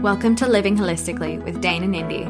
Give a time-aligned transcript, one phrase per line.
[0.00, 2.22] Welcome to Living Holistically with Dane and Indy,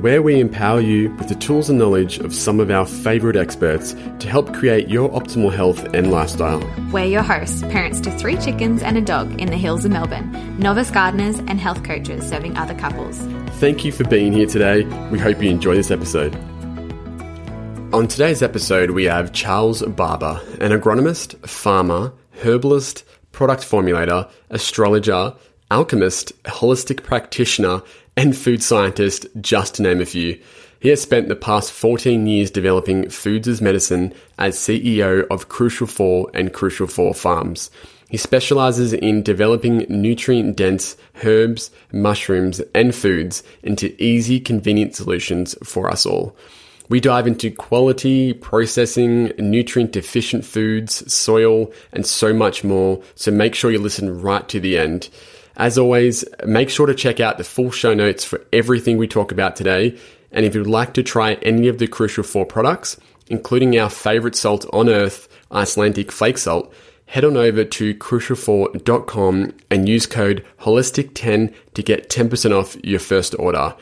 [0.00, 3.94] where we empower you with the tools and knowledge of some of our favourite experts
[4.20, 6.66] to help create your optimal health and lifestyle.
[6.90, 10.58] We're your hosts, parents to three chickens and a dog in the hills of Melbourne,
[10.58, 13.18] novice gardeners, and health coaches serving other couples.
[13.58, 14.84] Thank you for being here today.
[15.10, 16.34] We hope you enjoy this episode.
[17.92, 25.34] On today's episode, we have Charles Barber, an agronomist, farmer, herbalist, product formulator, astrologer,
[25.70, 27.82] alchemist, holistic practitioner,
[28.16, 30.38] and food scientist, just to name a few.
[30.80, 35.86] He has spent the past 14 years developing foods as medicine as CEO of Crucial
[35.86, 37.70] 4 and Crucial 4 Farms.
[38.08, 45.88] He specializes in developing nutrient dense herbs, mushrooms, and foods into easy, convenient solutions for
[45.88, 46.34] us all.
[46.88, 53.00] We dive into quality, processing, nutrient deficient foods, soil, and so much more.
[53.14, 55.08] So make sure you listen right to the end.
[55.56, 59.32] As always, make sure to check out the full show notes for everything we talk
[59.32, 59.98] about today.
[60.32, 62.96] And if you'd like to try any of the Crucial 4 products,
[63.28, 66.72] including our favorite salt on earth, Icelandic flake salt,
[67.06, 73.34] head on over to crucial4.com and use code HOLISTIC10 to get 10% off your first
[73.38, 73.74] order.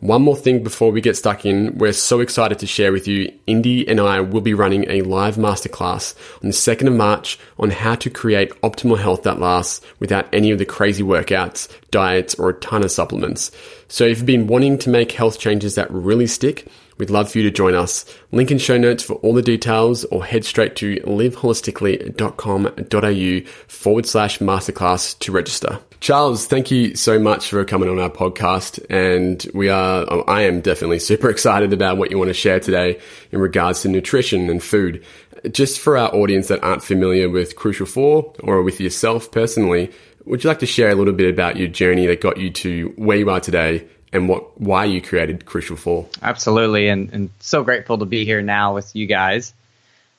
[0.00, 3.32] One more thing before we get stuck in, we're so excited to share with you.
[3.46, 7.70] Indy and I will be running a live masterclass on the 2nd of March on
[7.70, 12.50] how to create optimal health that lasts without any of the crazy workouts, diets, or
[12.50, 13.50] a ton of supplements.
[13.88, 16.66] So if you've been wanting to make health changes that really stick,
[16.98, 18.06] We'd love for you to join us.
[18.32, 24.38] Link in show notes for all the details or head straight to liveholistically.com.au forward slash
[24.38, 25.80] masterclass to register.
[26.00, 28.84] Charles, thank you so much for coming on our podcast.
[28.90, 33.00] And we are, I am definitely super excited about what you want to share today
[33.32, 35.04] in regards to nutrition and food.
[35.50, 39.92] Just for our audience that aren't familiar with Crucial 4 or with yourself personally,
[40.24, 42.92] would you like to share a little bit about your journey that got you to
[42.96, 46.06] where you are today and what why you created Crucial 4?
[46.22, 46.88] Absolutely.
[46.88, 49.54] And, and so grateful to be here now with you guys.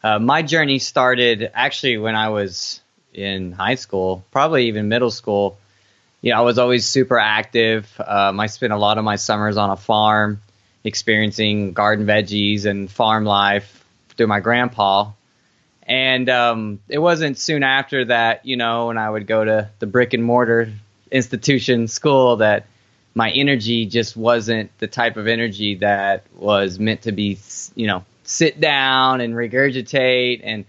[0.03, 2.81] Uh, my journey started actually when I was
[3.13, 5.57] in high school, probably even middle school
[6.21, 7.89] you know, I was always super active.
[8.05, 10.41] Um, I spent a lot of my summers on a farm,
[10.83, 13.85] experiencing garden veggies and farm life
[14.15, 15.11] through my grandpa.
[15.83, 19.85] And um, it wasn't soon after that, you know, when I would go to the
[19.85, 20.71] brick and mortar
[21.11, 22.65] institution school that
[23.15, 27.39] my energy just wasn't the type of energy that was meant to be,
[27.75, 30.65] you know, sit down and regurgitate and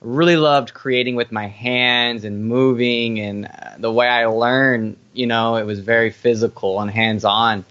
[0.00, 5.26] really loved creating with my hands and moving and uh, the way I learned, you
[5.26, 7.64] know, it was very physical and hands on.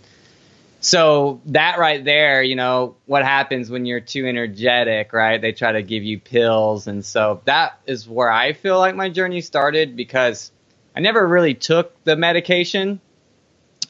[0.81, 5.41] So that right there, you know, what happens when you're too energetic, right?
[5.41, 6.87] They try to give you pills.
[6.87, 10.51] And so that is where I feel like my journey started because
[10.95, 13.01] I never really took the medication.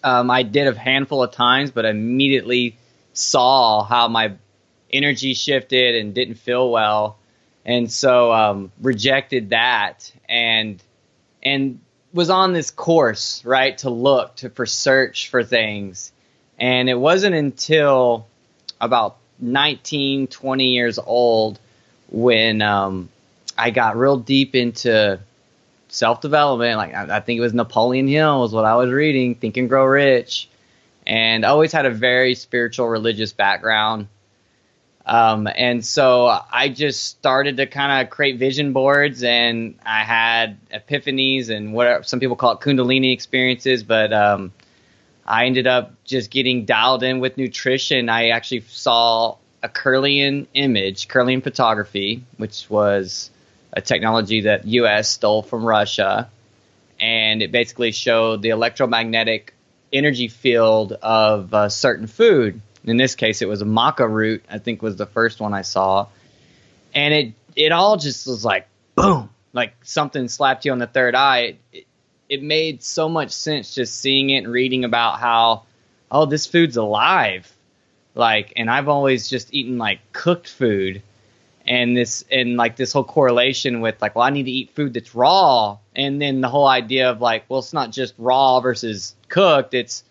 [0.04, 2.78] Um, I did a handful of times, but immediately
[3.14, 4.34] saw how my
[4.92, 7.19] energy shifted and didn't feel well
[7.66, 10.82] and so um, rejected that and
[11.44, 11.80] and
[12.14, 16.12] was on this course right to look to for search for things.
[16.58, 18.28] And it wasn't until
[18.82, 21.60] about 19 20 years old
[22.10, 23.08] when um,
[23.58, 25.20] i got real deep into
[25.88, 26.78] self-development.
[26.78, 29.70] Like I, I think it was napoleon hill was what i was reading think and
[29.70, 30.50] grow rich.
[31.08, 34.08] And always had a very spiritual religious background
[35.10, 40.60] um, and so I just started to kind of create vision boards, and I had
[40.70, 43.82] epiphanies and what some people call it Kundalini experiences.
[43.82, 44.54] But um,
[45.26, 48.08] I ended up just getting dialed in with nutrition.
[48.08, 53.32] I actually saw a Kirlian image, Kirlian photography, which was
[53.74, 55.10] a technology that U.S.
[55.10, 56.30] stole from Russia,
[57.00, 59.56] and it basically showed the electromagnetic
[59.92, 64.44] energy field of a certain food in this case, it was a maca root.
[64.50, 66.08] I think was the first one I saw,
[66.94, 71.16] and it it all just was like boom, like something slapped you on the third
[71.16, 71.58] eye.
[71.72, 71.86] It,
[72.30, 75.64] it made so much sense just seeing it and reading about how
[76.12, 77.52] oh this food's alive,
[78.16, 81.02] like, and I've always just eaten like cooked food,
[81.68, 84.94] and this and like this whole correlation with like well I need to eat food
[84.94, 89.16] that's raw, and then the whole idea of like well it's not just raw versus
[89.28, 90.04] cooked, it's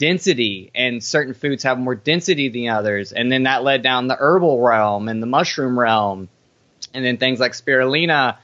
[0.00, 3.12] density and certain foods have more density than others.
[3.12, 6.30] And then that led down the herbal realm and the mushroom realm
[6.94, 8.38] and then things like spirulina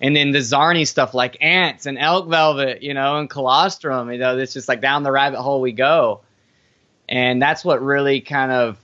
[0.00, 4.18] and then the zarni stuff like ants and elk velvet you know and colostrum you
[4.18, 6.22] know it's just like down the rabbit hole we go.
[7.08, 8.78] And that's what really kind of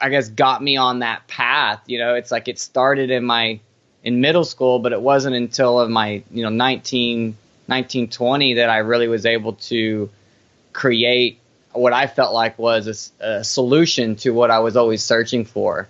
[0.00, 2.14] i guess got me on that path you know.
[2.14, 3.60] It's like it started in my
[4.02, 7.36] in middle school but it wasn't until of my you know 19
[7.66, 10.08] 1920 that i really was able to
[10.72, 11.39] create
[11.72, 15.88] what I felt like was a, a, solution to what I was always searching for,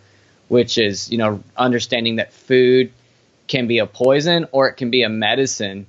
[0.49, 2.93] which is, you know, understanding that food
[3.49, 5.87] can be a poison or it can be a medicine.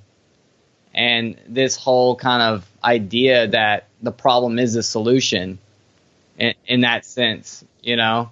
[0.93, 5.59] And this whole kind of idea that the problem is the solution
[6.37, 8.29] in, in that sense, you know.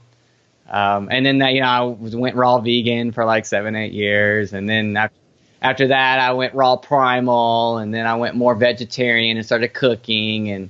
[0.70, 1.82] Um, and then that, you know, I
[2.16, 4.54] went raw vegan for like seven, eight years.
[4.54, 5.16] And then after,
[5.62, 7.78] after that, I went raw primal.
[7.78, 10.50] And then I went more vegetarian and started cooking.
[10.50, 10.70] And,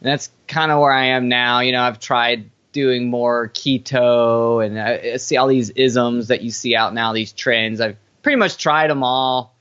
[0.00, 1.60] and that's kind of where I am now.
[1.60, 6.50] You know, I've tried doing more keto and I, see all these isms that you
[6.50, 7.80] see out now, these trends.
[7.80, 9.54] I've pretty much tried them all.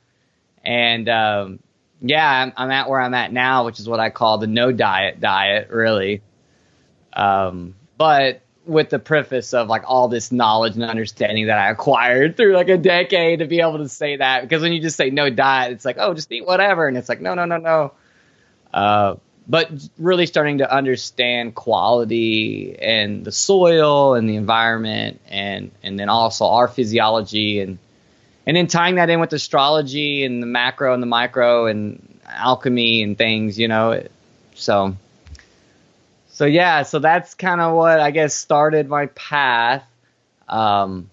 [0.64, 1.60] And, um,
[2.02, 4.72] yeah, I'm, I'm, at where I'm at now, which is what I call the no
[4.72, 6.22] diet diet, really.
[7.14, 12.38] Um, but with the preface of like all this knowledge and understanding that I acquired
[12.38, 15.10] through like a decade to be able to say that, because when you just say
[15.10, 16.88] no diet, it's like, oh, just eat whatever.
[16.88, 17.94] And it's like, no, no, no, no.
[18.74, 19.16] Uh,
[19.50, 26.10] but really starting to understand quality and the soil and the environment and and then
[26.10, 27.78] also our physiology and
[28.48, 33.04] and then tying that in with astrology and the macro and the micro and alchemy
[33.04, 34.04] and things, you know.
[34.56, 34.96] So,
[36.30, 39.84] so yeah, so that's kind of what I guess started my path.
[40.48, 41.10] Um,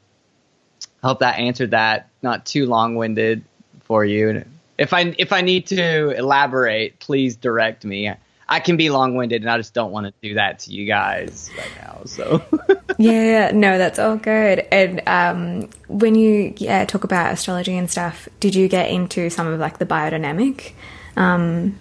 [1.02, 2.08] I hope that answered that.
[2.22, 3.44] Not too long winded
[3.82, 4.44] for you.
[4.78, 8.12] If I if I need to elaborate, please direct me.
[8.48, 10.86] I can be long winded, and I just don't want to do that to you
[10.86, 12.02] guys right now.
[12.04, 12.44] So.
[12.98, 14.60] yeah, no, that's all good.
[14.70, 19.46] And um, when you yeah, talk about astrology and stuff, did you get into some
[19.46, 20.72] of like the biodynamic
[21.16, 21.78] um,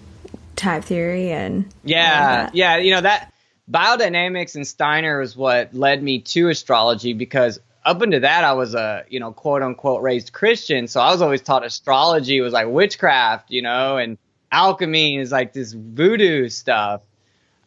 [0.55, 1.65] type theory and?
[1.83, 3.33] Yeah, yeah, you know that
[3.69, 8.75] biodynamics and Steiner was what led me to astrology because up until that I was
[8.75, 12.67] a you know quote unquote raised Christian, so I was always taught astrology was like
[12.67, 14.17] witchcraft, you know, and
[14.53, 17.01] alchemy is like this voodoo stuff.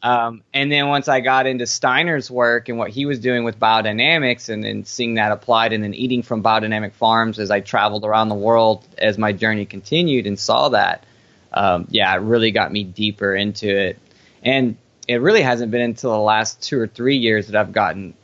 [0.02, 3.58] Um, and then once I got into Steiner's work and what he was doing with
[3.58, 8.04] biodynamics and then seeing that applied and then eating from biodynamic farms as I traveled
[8.04, 11.04] around the world as my journey continued and saw that,
[11.52, 13.98] um, yeah, it really got me deeper into it.
[14.44, 14.76] And
[15.08, 18.14] it really hasn't been until the last two or three years that I've gotten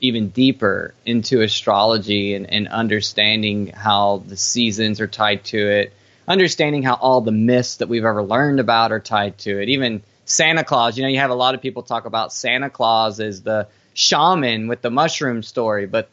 [0.00, 5.92] even deeper into astrology and, and understanding how the seasons are tied to it
[6.26, 9.68] understanding how all the myths that we've ever learned about are tied to it.
[9.68, 13.20] Even Santa Claus, you know, you have a lot of people talk about Santa Claus
[13.20, 16.08] as the shaman with the mushroom story, but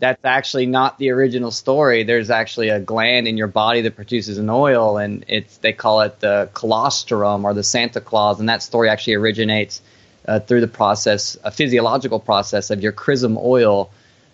[0.00, 2.02] that's actually not the original story.
[2.02, 6.02] There's actually a gland in your body that produces an oil, and it's they call
[6.02, 9.80] it the claustrum or the Santa Claus, and that story actually originates
[10.26, 13.90] uh, through the process, a physiological process of your chrism oil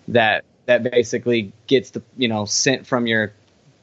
[0.09, 3.33] that that basically gets the you know sent from your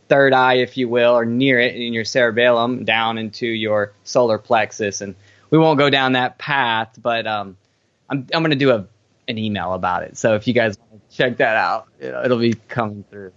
[0.09, 4.37] third eye, if you will, or near it in your cerebellum down into your solar
[4.37, 5.01] plexus.
[5.01, 5.15] And
[5.49, 7.57] we won't go down that path, but um,
[8.09, 8.85] I'm, I'm going to do a,
[9.27, 10.17] an email about it.
[10.17, 13.31] So if you guys want to check that out, it'll be coming through.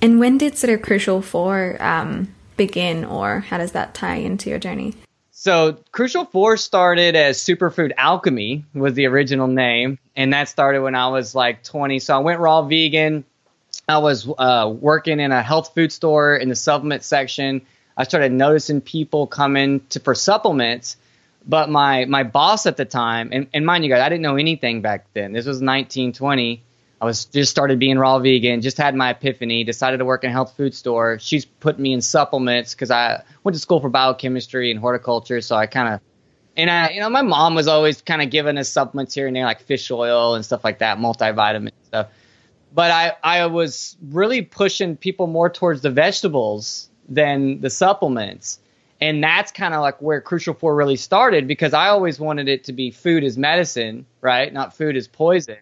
[0.00, 4.50] And when did sort of Crucial Four um, begin, or how does that tie into
[4.50, 4.94] your journey?
[5.30, 10.94] So Crucial Four started as Superfood Alchemy was the original name, and that started when
[10.94, 11.98] I was like 20.
[12.00, 13.24] So I went raw vegan
[13.88, 17.62] I was uh, working in a health food store in the supplement section.
[17.96, 20.96] I started noticing people coming to for supplements,
[21.46, 24.36] but my my boss at the time, and, and mind you guys, I didn't know
[24.36, 25.32] anything back then.
[25.32, 26.62] This was 1920.
[27.00, 30.30] I was just started being raw vegan, just had my epiphany, decided to work in
[30.30, 31.18] a health food store.
[31.18, 35.56] She's put me in supplements because I went to school for biochemistry and horticulture, so
[35.56, 36.00] I kind of
[36.56, 39.34] and I, you know, my mom was always kind of giving us supplements here and
[39.34, 42.08] there, like fish oil and stuff like that, multivitamin stuff
[42.74, 48.58] but I, I was really pushing people more towards the vegetables than the supplements.
[49.00, 52.64] And that's kind of like where Crucial Four really started because I always wanted it
[52.64, 54.52] to be food as medicine, right?
[54.52, 55.58] Not food as poison.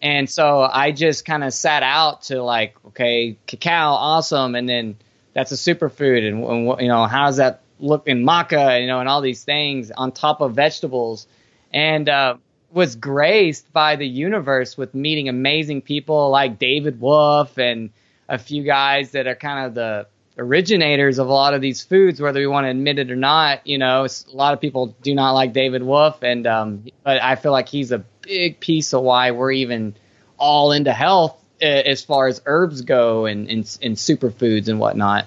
[0.00, 4.54] And so I just kind of sat out to like, okay, cacao, awesome.
[4.54, 4.96] And then
[5.32, 6.28] that's a superfood.
[6.28, 9.44] And, and you know, how does that look in maca, you know, and all these
[9.44, 11.26] things on top of vegetables.
[11.72, 12.36] And, uh,
[12.70, 17.90] was graced by the universe with meeting amazing people like David Wolfe and
[18.28, 20.06] a few guys that are kind of the
[20.38, 23.66] originators of a lot of these foods, whether we want to admit it or not.
[23.66, 27.36] You know, a lot of people do not like David Wolfe, and um, but I
[27.36, 29.94] feel like he's a big piece of why we're even
[30.36, 35.26] all into health as far as herbs go and and, and superfoods and whatnot.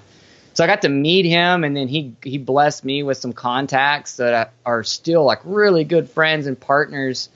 [0.54, 4.16] So I got to meet him, and then he he blessed me with some contacts
[4.16, 7.28] that are still like really good friends and partners.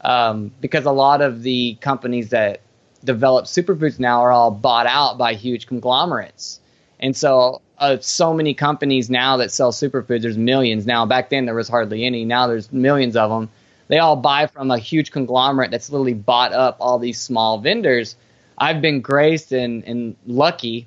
[0.00, 2.60] Um, because a lot of the companies that
[3.04, 6.60] develop superfoods now are all bought out by huge conglomerates,
[7.00, 11.06] And so, uh, so many companies now that sell superfoods, there's millions now.
[11.06, 12.24] Back then, there was hardly any.
[12.24, 13.50] Now there's millions of them.
[13.88, 18.16] They all buy from a huge conglomerate that's literally bought up all these small vendors.
[18.56, 20.86] I've been graced and, and lucky,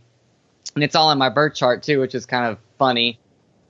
[0.77, 3.17] and it's all in my birth chart too, which is kind of funny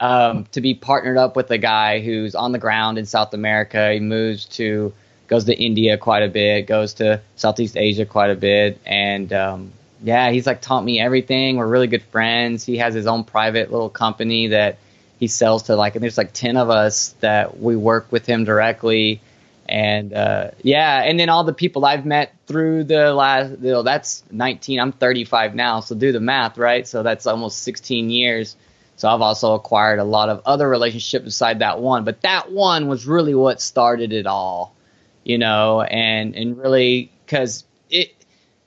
[0.02, 3.94] um, to be partnered up with a guy who's on the ground in South America.
[3.94, 4.94] He moves to,
[5.30, 9.72] goes to India quite a bit, goes to Southeast Asia quite a bit, and um,
[10.04, 11.56] yeah, he's like taught me everything.
[11.56, 12.66] We're really good friends.
[12.66, 14.78] He has his own private little company that
[15.18, 18.44] he sells to like, and there's like ten of us that we work with him
[18.44, 19.22] directly.
[19.70, 23.84] And uh, yeah, and then all the people I've met through the last, you know,
[23.84, 24.80] that's 19.
[24.80, 26.88] I'm 35 now, so do the math, right?
[26.88, 28.56] So that's almost 16 years
[28.98, 32.88] so I've also acquired a lot of other relationships beside that one, but that one
[32.88, 34.76] was really what started it all,
[35.24, 38.16] you know, and and really because it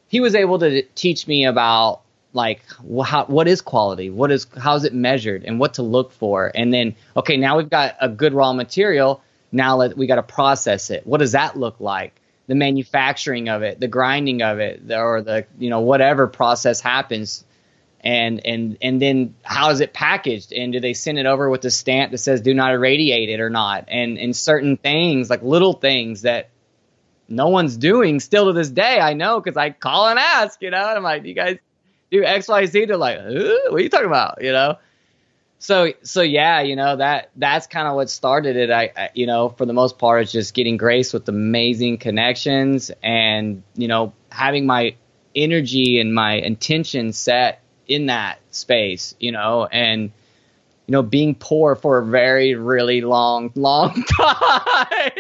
[0.07, 2.02] he was able to teach me about
[2.33, 2.62] like
[3.04, 6.52] how, what is quality, what is how is it measured, and what to look for,
[6.54, 9.21] and then okay, now we've got a good raw material.
[9.52, 11.07] Now let, we got to process it.
[11.07, 12.14] What does that look like?
[12.47, 16.80] The manufacturing of it, the grinding of it, the, or the you know whatever process
[16.80, 17.45] happens.
[18.00, 20.52] And and and then how is it packaged?
[20.52, 23.40] And do they send it over with a stamp that says do not irradiate it
[23.40, 23.85] or not?
[23.88, 26.50] And and certain things like little things that
[27.30, 30.71] no one's doing still to this day i know because i call and ask you
[30.71, 30.88] know?
[30.88, 31.59] And i'm like you guys
[32.11, 34.42] do xyz they're like what are you talking about?
[34.42, 34.78] You know
[35.61, 39.26] so so yeah you know that that's kind of what started it I, I you
[39.26, 44.12] know for the most part it's just getting grace with amazing connections and you know
[44.31, 44.97] having my
[45.35, 50.12] energy and my intention set in that space, you know, and
[50.87, 55.11] you know, being poor for a very, really long, long time.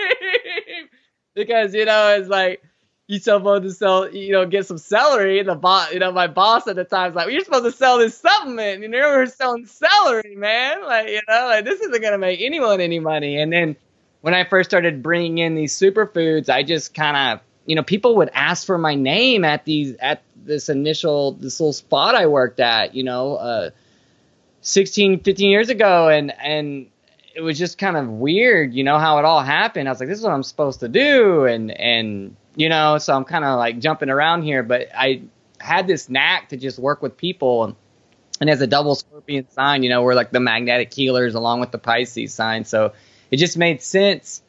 [1.34, 2.62] because, you know, it's like
[3.10, 5.40] you're supposed to sell, you know, get some celery.
[5.40, 7.64] And the boss, you know, my boss at the time was like, well, you're supposed
[7.64, 8.84] to sell this supplement.
[8.84, 10.84] And you we're selling celery, man.
[10.84, 13.40] Like, you know, like this isn't going to make anyone any money.
[13.40, 13.74] And then
[14.20, 18.16] when I first started bringing in these superfoods, I just kind of, you know, people
[18.16, 22.60] would ask for my name at these, at this initial this little spot I worked
[22.60, 23.70] at, you know, uh,
[24.60, 26.86] 16, 15 years ago, and and
[27.34, 29.88] it was just kind of weird, you know, how it all happened.
[29.88, 33.14] I was like, this is what I'm supposed to do, and and you know, so
[33.14, 35.22] I'm kind of like jumping around here, but I
[35.58, 37.64] had this knack to just work with people.
[37.64, 37.76] And,
[38.40, 41.70] and as a double scorpion sign, you know, we're like the magnetic healers along with
[41.70, 42.64] the Pisces sign.
[42.64, 42.92] So
[43.30, 44.42] it just made sense.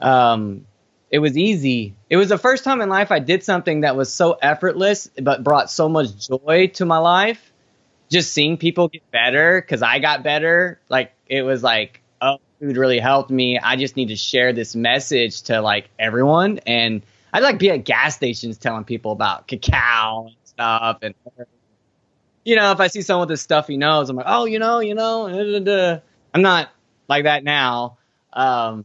[0.00, 0.66] Um,
[1.10, 1.94] it was easy.
[2.10, 5.42] It was the first time in life I did something that was so effortless, but
[5.42, 7.52] brought so much joy to my life.
[8.10, 10.80] Just seeing people get better because I got better.
[10.88, 12.02] Like it was like,
[12.60, 13.58] food really helped me.
[13.58, 16.60] I just need to share this message to like everyone.
[16.66, 20.98] And I'd like be at gas stations telling people about cacao and stuff.
[21.02, 21.14] And
[22.44, 24.80] you know, if I see someone with this stuffy nose, I'm like, oh, you know,
[24.80, 25.26] you know,
[26.34, 26.70] I'm not
[27.08, 27.98] like that now.
[28.32, 28.84] Um,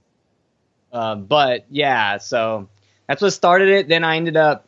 [0.91, 2.69] uh, but yeah, so
[3.07, 3.87] that's what started it.
[3.87, 4.65] Then I ended up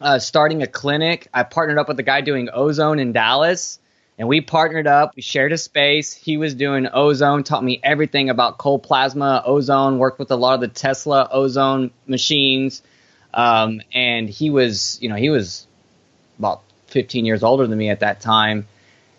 [0.00, 1.28] uh, starting a clinic.
[1.32, 3.78] I partnered up with a guy doing ozone in Dallas,
[4.18, 5.14] and we partnered up.
[5.16, 6.14] We shared a space.
[6.14, 9.98] He was doing ozone, taught me everything about cold plasma ozone.
[9.98, 12.82] Worked with a lot of the Tesla ozone machines,
[13.34, 15.66] um, and he was, you know, he was
[16.38, 18.66] about 15 years older than me at that time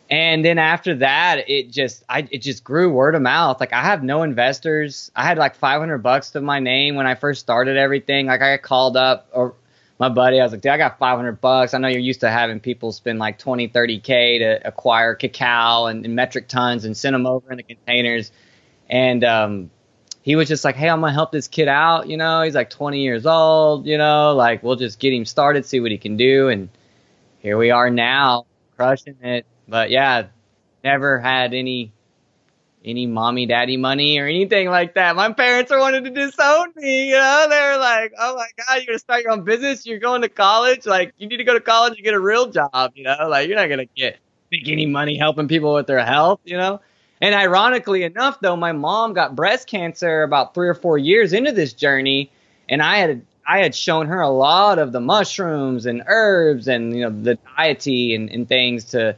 [0.10, 3.60] and then after that, it just I it just grew word of mouth.
[3.60, 5.12] Like I have no investors.
[5.16, 8.28] I had like 500 bucks to my name when I first started everything.
[8.28, 9.54] Like I called up or
[10.00, 11.74] my buddy, I was like, dude, I got 500 bucks.
[11.74, 15.88] I know you're used to having people spend like 20, 30 k to acquire cacao
[15.88, 18.32] and, and metric tons and send them over in the containers.
[18.90, 19.72] And um,
[20.22, 22.08] he was just like, hey, I'm gonna help this kid out.
[22.08, 23.86] You know, he's like 20 years old.
[23.88, 26.70] You know, like we'll just get him started, see what he can do, and
[27.40, 30.28] here we are now, crushing it but yeah,
[30.84, 31.92] never had any
[32.88, 35.16] any mommy daddy money or anything like that.
[35.16, 37.48] My parents are wanting to disown me, you know.
[37.50, 39.86] They're like, "Oh my god, you're gonna start your own business?
[39.86, 40.86] You're going to college?
[40.86, 43.28] Like, you need to go to college and get a real job, you know?
[43.28, 44.18] Like, you're not gonna get
[44.52, 46.82] make any money helping people with their health, you know."
[47.22, 51.52] And ironically enough, though, my mom got breast cancer about three or four years into
[51.52, 52.32] this journey,
[52.70, 56.94] and I had I had shown her a lot of the mushrooms and herbs and
[56.94, 59.16] you know the deity and, and things to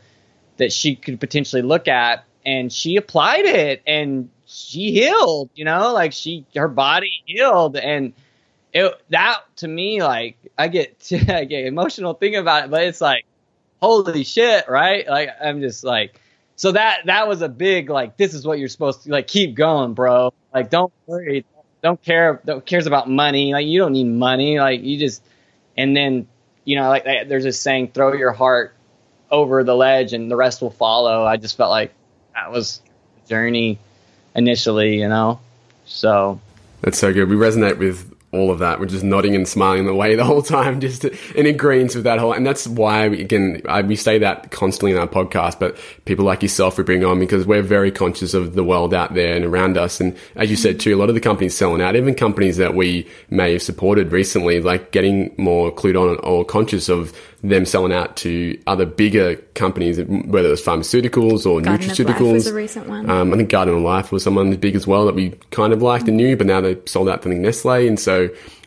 [0.57, 5.93] that she could potentially look at and she applied it and she healed you know
[5.93, 8.13] like she her body healed and
[8.73, 13.25] it that to me like i get get emotional thinking about it but it's like
[13.81, 15.07] holy shit right?
[15.07, 16.19] Like i'm just like
[16.55, 19.55] so that that was a big like this is what you're supposed to like keep
[19.55, 20.33] going bro.
[20.53, 21.45] Like don't worry.
[21.81, 23.53] Don't care don't cares about money.
[23.53, 24.59] Like you don't need money.
[24.59, 25.23] Like you just
[25.77, 26.27] and then
[26.65, 28.75] you know like there's this saying throw your heart
[29.31, 31.23] over the ledge and the rest will follow.
[31.23, 31.93] I just felt like
[32.39, 32.81] that was
[33.21, 33.79] the journey
[34.35, 35.39] initially, you know.
[35.85, 36.39] So
[36.81, 37.29] that's so good.
[37.29, 38.79] We resonate with all of that.
[38.79, 42.19] We're just nodding and smiling the way the whole time, just in agreement with that
[42.19, 42.33] whole.
[42.33, 46.25] And that's why, we, again, I, we say that constantly in our podcast, but people
[46.25, 49.45] like yourself we bring on because we're very conscious of the world out there and
[49.45, 49.99] around us.
[49.99, 52.75] And as you said too, a lot of the companies selling out, even companies that
[52.75, 57.93] we may have supported recently, like getting more clued on or conscious of them selling
[57.93, 62.33] out to other bigger companies, whether it's pharmaceuticals or Garden nutraceuticals.
[62.33, 63.09] was a recent one.
[63.09, 65.81] Um, I think Garden of Life was someone big as well that we kind of
[65.81, 67.87] liked and knew, but now they've sold out to Nestle.
[67.87, 68.18] And so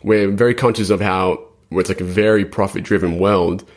[0.02, 3.68] we're very conscious of how it's like a very profit driven world.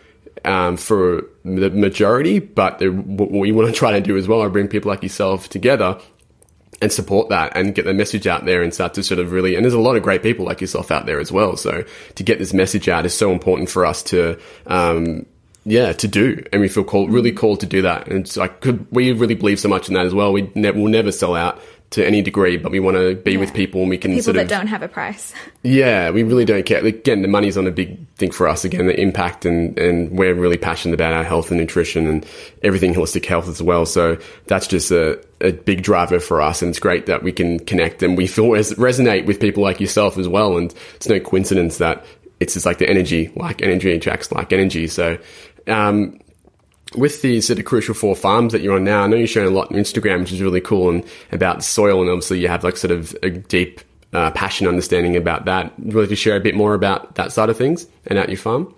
[0.44, 4.50] Um, for the majority, but what we want to try to do as well are
[4.50, 6.00] bring people like yourself together
[6.82, 9.56] and support that and get the message out there and start to sort of really
[9.56, 11.56] and there's a lot of great people like yourself out there as well.
[11.58, 11.84] So
[12.16, 15.26] to get this message out is so important for us to um,
[15.64, 16.44] yeah to do.
[16.52, 18.08] And we feel called really called to do that.
[18.08, 20.34] And so I could we really believe so much in that as well.
[20.34, 21.62] We ne- will never sell out
[21.92, 23.40] to any degree, but we want to be yeah.
[23.40, 25.34] with people and we can people sort of, that don't have a price.
[25.64, 26.86] Yeah, we really don't care.
[26.86, 28.64] Again, the money's on a big thing for us.
[28.64, 32.24] Again, the impact and and we're really passionate about our health and nutrition and
[32.62, 33.88] everything holistic health as well.
[33.88, 37.58] So that's just a, a big driver for us, and it's great that we can
[37.58, 40.56] connect and we feel res- resonate with people like yourself as well.
[40.56, 42.06] And it's no coincidence that
[42.40, 44.88] it's just like the energy, like energy attracts like energy.
[44.88, 45.18] So.
[45.66, 46.20] Um,
[46.98, 49.48] with the sort of crucial four farms that you're on now, I know you're showing
[49.48, 52.64] a lot on Instagram, which is really cool, and about soil, and obviously you have
[52.64, 53.82] like sort of a deep
[54.14, 55.78] uh, passion understanding about that.
[55.80, 58.38] Would you to share a bit more about that side of things and at your
[58.38, 58.74] farm?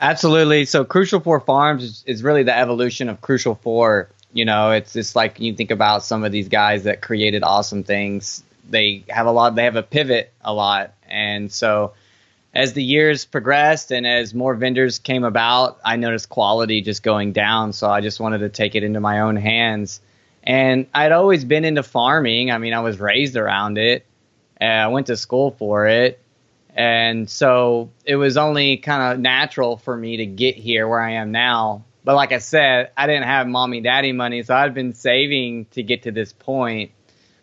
[0.00, 0.64] Absolutely.
[0.66, 4.10] So Crucial Four Farms is, is really the evolution of Crucial Four.
[4.32, 7.82] You know, it's just like you think about some of these guys that created awesome
[7.82, 8.42] things.
[8.68, 9.54] They have a lot.
[9.54, 11.94] They have a pivot a lot, and so
[12.56, 17.32] as the years progressed and as more vendors came about, I noticed quality just going
[17.32, 17.74] down.
[17.74, 20.00] So I just wanted to take it into my own hands.
[20.42, 22.50] And I'd always been into farming.
[22.50, 24.06] I mean, I was raised around it.
[24.58, 26.18] Uh, I went to school for it.
[26.74, 31.12] And so it was only kind of natural for me to get here where I
[31.12, 31.84] am now.
[32.04, 35.82] But like I said, I didn't have mommy daddy money, so I'd been saving to
[35.82, 36.92] get to this point.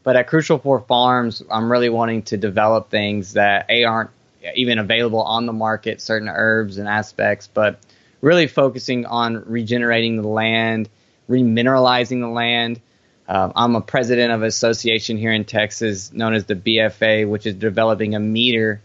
[0.02, 4.10] But at Crucial Four Farms, I'm really wanting to develop things that A aren't
[4.56, 7.80] even available on the market, certain herbs and aspects, but
[8.22, 10.90] really focusing on regenerating the land,
[11.30, 12.80] remineralizing the land.
[13.28, 17.46] Um, I'm a president of an association here in Texas known as the BFA, which
[17.46, 18.82] is developing a meter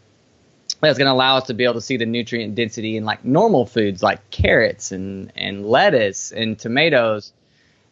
[0.81, 3.25] that's going to allow us to be able to see the nutrient density in like
[3.25, 7.33] normal foods like carrots and, and lettuce and tomatoes.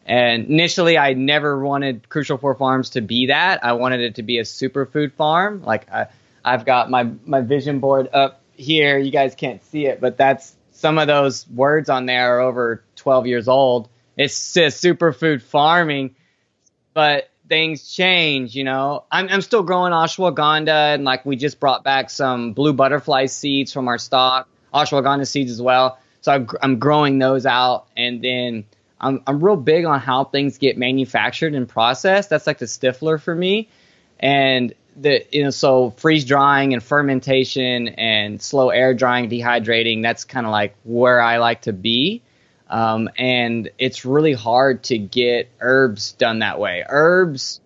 [0.05, 3.65] And initially, I never wanted Crucial Four Farms to be that.
[3.65, 5.63] I wanted it to be a superfood farm.
[5.63, 6.07] Like, I,
[6.47, 8.97] I've got my my vision board up here.
[8.97, 12.85] You guys can't see it, but that's some of those words on there are over
[12.95, 13.89] 12 years old.
[14.15, 16.15] It's just superfood farming,
[16.93, 18.55] but things change.
[18.55, 22.71] You know, I'm I'm still growing ashwagandha, and like we just brought back some blue
[22.71, 25.99] butterfly seeds from our stock, ashwagandha seeds as well.
[26.21, 28.63] So I'm, growing those out, and then
[29.01, 32.29] I'm I'm real big on how things get manufactured and processed.
[32.29, 33.67] That's like the Stifler for me,
[34.17, 40.25] and the you know so freeze drying and fermentation and slow air drying dehydrating that's
[40.25, 42.21] kind of like where i like to be.
[42.69, 46.83] Um, and it's really hard to get herbs done that way.
[46.87, 47.61] Herbs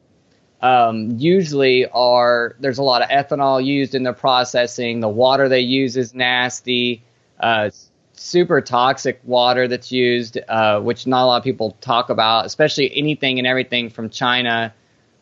[0.62, 5.00] um, usually are there's a lot of ethanol used in the processing.
[5.00, 7.02] The water they use is nasty.
[7.40, 7.72] Uh,
[8.14, 12.96] super toxic water that's used uh, which not a lot of people talk about especially
[12.96, 14.72] anything and everything from china.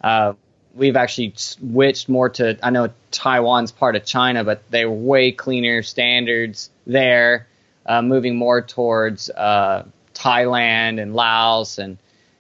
[0.02, 0.34] Uh,
[0.80, 5.84] we've actually switched more to I know Taiwan's part of China, but they're way cleaner
[5.84, 7.48] standards there,
[7.86, 11.98] uh, moving more towards uh, Thailand and Laos and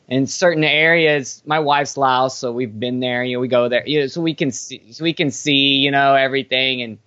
[0.08, 1.44] in certain areas.
[1.46, 3.24] My wife's Laos, so we've been there.
[3.24, 5.76] You know, we go there, you know, so we can see, so we can see,
[5.76, 6.98] you know, everything and.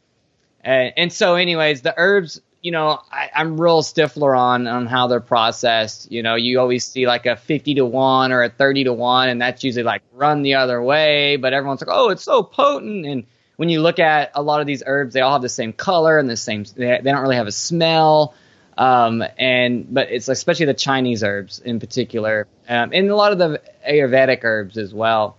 [0.64, 5.20] And so, anyways, the herbs you know, I, am real stiffler on on how they're
[5.20, 6.10] processed.
[6.12, 9.28] You know, you always see like a 50 to one or a 30 to one,
[9.28, 11.36] and that's usually like run the other way.
[11.36, 13.04] But everyone's like, oh, it's so potent.
[13.04, 13.24] And
[13.56, 16.18] when you look at a lot of these herbs, they all have the same color
[16.18, 16.64] and the same.
[16.76, 18.34] They, they don't really have a smell.
[18.78, 23.38] Um, and but it's especially the Chinese herbs in particular, um, and a lot of
[23.38, 25.36] the Ayurvedic herbs as well.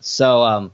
[0.00, 0.72] So um,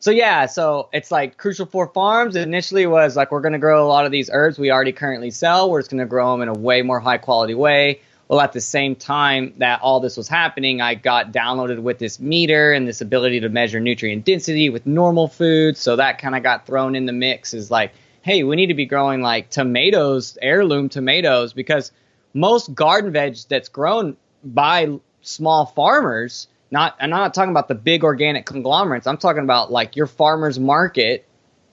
[0.00, 3.84] so yeah, so it's like Crucial Four Farms initially was like we're going to grow
[3.84, 5.70] a lot of these herbs we already currently sell.
[5.70, 8.00] We're just going to grow them in a way more high quality way.
[8.26, 12.18] Well, at the same time that all this was happening, I got downloaded with this
[12.18, 15.80] meter and this ability to measure nutrient density with normal foods.
[15.80, 17.52] So that kind of got thrown in the mix.
[17.52, 21.92] Is like, hey, we need to be growing like tomatoes, heirloom tomatoes, because
[22.32, 28.04] most garden veg that's grown by small farmers, not I'm not talking about the big
[28.04, 29.06] organic conglomerates.
[29.06, 31.26] I'm talking about like your farmers market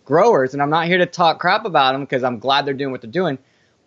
[0.06, 2.92] growers, and I'm not here to talk crap about them because I'm glad they're doing
[2.92, 3.38] what they're doing.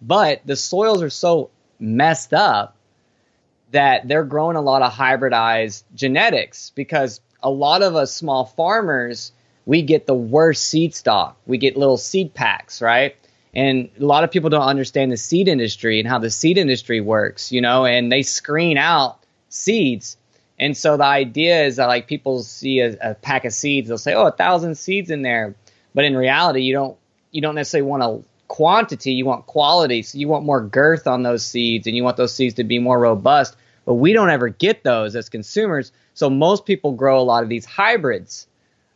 [0.02, 2.76] But the soils are so messed up
[3.72, 9.32] that they're growing a lot of hybridized genetics because a lot of us small farmers
[9.66, 11.36] we get the worst seed stock.
[11.46, 13.16] We get little seed packs, right?
[13.54, 17.00] And a lot of people don't understand the seed industry and how the seed industry
[17.00, 19.18] works, you know, and they screen out
[19.48, 20.16] seeds.
[20.60, 23.96] And so the idea is that like people see a, a pack of seeds, they'll
[23.96, 25.54] say, "Oh, a thousand seeds in there,"
[25.94, 26.98] but in reality, you don't
[27.32, 30.02] you don't necessarily want a quantity, you want quality.
[30.02, 32.78] So you want more girth on those seeds, and you want those seeds to be
[32.78, 33.56] more robust.
[33.86, 35.92] But we don't ever get those as consumers.
[36.12, 38.46] So most people grow a lot of these hybrids.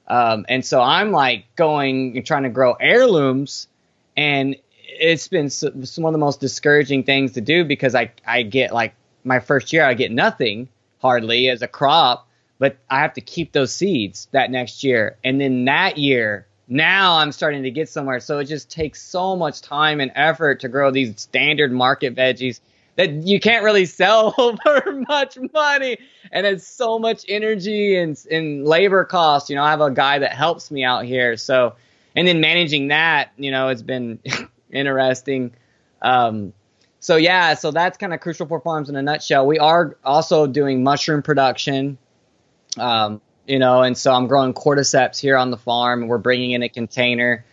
[0.06, 3.68] Um, and so I'm like going and trying to grow heirlooms,
[4.18, 8.74] and it's been some of the most discouraging things to do because I I get
[8.74, 8.92] like
[9.24, 10.68] my first year I get nothing
[11.04, 12.26] hardly as a crop,
[12.58, 17.18] but I have to keep those seeds that next year, and then that year now
[17.18, 18.20] I'm starting to get somewhere.
[18.20, 22.60] So it just takes so much time and effort to grow these standard market veggies
[22.96, 25.98] that you can't really sell for much money.
[26.32, 30.20] And it's so much energy and, and labor costs you know i have a guy
[30.20, 31.36] that helps me out here.
[31.36, 31.74] So
[32.16, 34.20] and then managing that you know it's been
[34.72, 35.52] interesting.
[36.00, 36.54] Um,
[37.04, 39.46] so yeah so that's kind of Crucial Four Farms in a nutshell.
[39.46, 41.98] We are also doing mushroom production
[42.78, 46.00] um, you know and so i'm growing cordyceps here on the farm.
[46.00, 47.44] And we're bringing in a container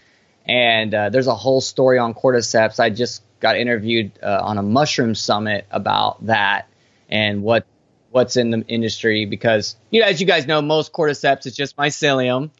[0.46, 2.80] and uh, there's a whole story on cordyceps.
[2.80, 6.68] I just got interviewed uh, on a mushroom summit about that
[7.10, 7.66] and what
[8.10, 11.76] what's in the industry because you know as you guys know most cordyceps is just
[11.76, 12.52] mycelium.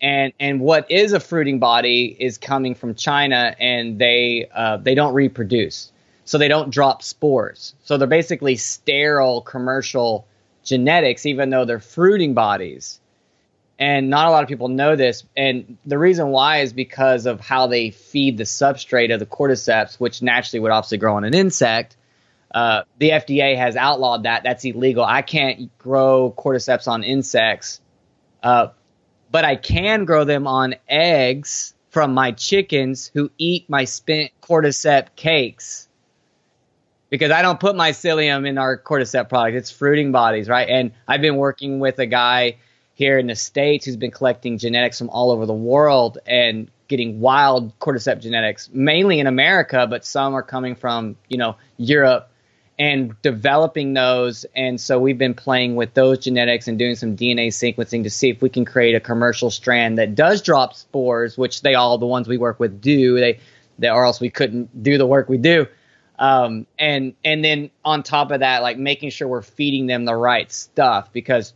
[0.00, 4.94] And and what is a fruiting body is coming from China and they uh, they
[4.94, 5.90] don't reproduce
[6.28, 10.26] so they don't drop spores so they're basically sterile commercial
[10.64, 13.00] genetics even though they're fruiting bodies
[13.78, 15.24] and not a lot of people know this.
[15.36, 20.00] And the reason why is because of how they feed the substrate of the cordyceps,
[20.00, 21.96] which naturally would obviously grow on an insect.
[22.52, 24.42] Uh, the FDA has outlawed that.
[24.42, 25.04] That's illegal.
[25.04, 27.80] I can't grow cordyceps on insects,
[28.42, 28.68] uh,
[29.30, 35.14] but I can grow them on eggs from my chickens who eat my spent cordyceps
[35.14, 35.87] cakes.
[37.10, 39.56] Because I don't put mycelium in our cordyceps product.
[39.56, 40.68] It's fruiting bodies, right?
[40.68, 42.56] And I've been working with a guy
[42.94, 47.20] here in the states who's been collecting genetics from all over the world and getting
[47.20, 52.30] wild cordyceps genetics, mainly in America, but some are coming from you know Europe
[52.78, 54.46] and developing those.
[54.54, 58.30] And so we've been playing with those genetics and doing some DNA sequencing to see
[58.30, 62.06] if we can create a commercial strand that does drop spores, which they all the
[62.06, 63.18] ones we work with do.
[63.18, 63.40] They,
[63.78, 65.66] they or else we couldn't do the work we do.
[66.18, 70.16] Um, and and then on top of that, like making sure we're feeding them the
[70.16, 71.52] right stuff because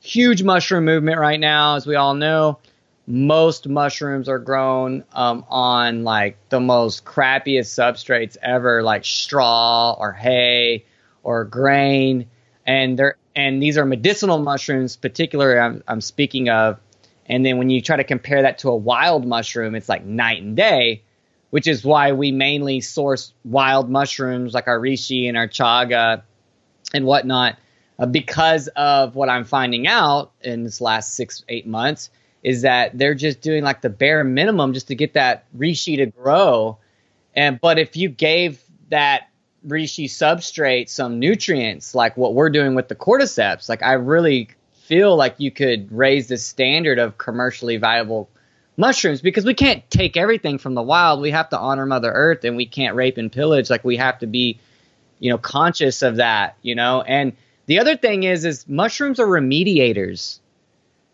[0.00, 2.58] huge mushroom movement right now, as we all know.
[3.06, 10.12] Most mushrooms are grown um, on like the most crappiest substrates ever, like straw or
[10.12, 10.84] hay
[11.22, 12.26] or grain,
[12.66, 16.78] and they're and these are medicinal mushrooms, particularly I'm, I'm speaking of.
[17.26, 20.42] And then when you try to compare that to a wild mushroom, it's like night
[20.42, 21.02] and day,
[21.50, 26.22] which is why we mainly source wild mushrooms like our reishi and our chaga
[26.94, 27.56] and whatnot
[27.98, 32.10] uh, because of what I'm finding out in this last six, eight months
[32.42, 36.06] is that they're just doing like the bare minimum just to get that reishi to
[36.06, 36.78] grow.
[37.34, 39.28] And but if you gave that
[39.66, 45.14] reishi substrate some nutrients, like what we're doing with the cordyceps, like I really feel
[45.14, 48.30] like you could raise the standard of commercially viable
[48.80, 51.20] mushrooms because we can't take everything from the wild.
[51.20, 53.70] We have to honor Mother Earth and we can't rape and pillage.
[53.70, 54.58] Like we have to be,
[55.20, 57.34] you know, conscious of that, you know, and
[57.66, 60.40] the other thing is, is mushrooms are remediators.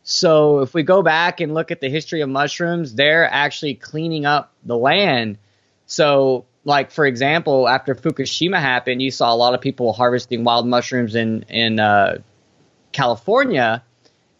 [0.05, 4.24] So if we go back and look at the history of mushrooms, they're actually cleaning
[4.24, 5.37] up the land.
[5.87, 10.66] So, like for example, after Fukushima happened, you saw a lot of people harvesting wild
[10.66, 12.18] mushrooms in in uh,
[12.92, 13.83] California,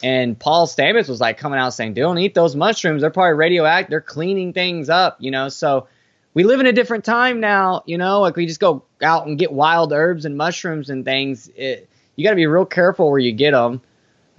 [0.03, 3.91] and Paul Stamets was like coming out saying, "Don't eat those mushrooms; they're probably radioactive.
[3.91, 5.89] They're cleaning things up." You know, so
[6.35, 7.83] we live in a different time now.
[7.87, 11.51] You know, like we just go out and get wild herbs and mushrooms and things.
[11.57, 13.81] It, you got to be real careful where you get them,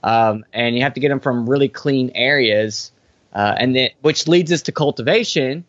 [0.04, 2.92] um, and you have to get them from really clean areas,
[3.34, 5.66] uh, and then which leads us to cultivation.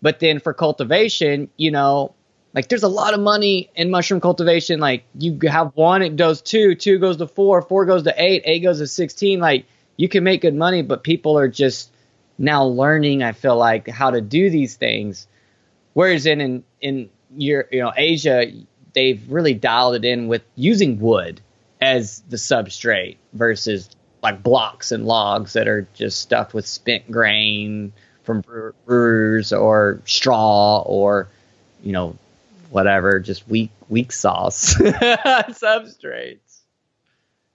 [0.00, 2.14] But then for cultivation, you know,
[2.54, 4.80] like there's a lot of money in mushroom cultivation.
[4.80, 8.42] Like you have one, it goes two, two goes to four, four goes to eight,
[8.44, 9.40] eight goes to sixteen.
[9.40, 11.90] Like you can make good money, but people are just
[12.38, 13.22] now learning.
[13.22, 15.26] I feel like how to do these things.
[15.92, 18.46] Whereas in in in your you know Asia,
[18.94, 21.40] they've really dialed it in with using wood
[21.80, 23.90] as the substrate versus
[24.22, 27.92] like blocks and logs that are just stuffed with spent grain
[28.24, 28.42] from
[28.84, 31.28] brewers or straw or
[31.82, 32.16] you know
[32.70, 34.74] whatever just weak weak sauce.
[34.80, 36.60] Substrates.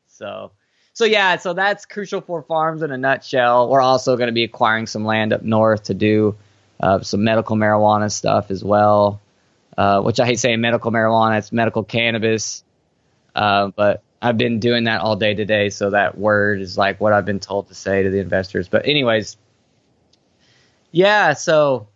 [0.07, 0.51] So
[0.93, 3.69] so yeah so that's Crucial Four Farms in a nutshell.
[3.69, 6.35] We're also going to be acquiring some land up north to do
[6.79, 9.19] uh, some medical marijuana stuff as well.
[9.75, 12.63] Uh, which i hate saying medical marijuana it's medical cannabis.
[13.35, 17.11] Uh, but I've been doing that all day today, so that word is like what
[17.11, 18.69] I've been told to say to the investors.
[18.69, 19.35] But anyways,
[20.91, 21.89] yeah, so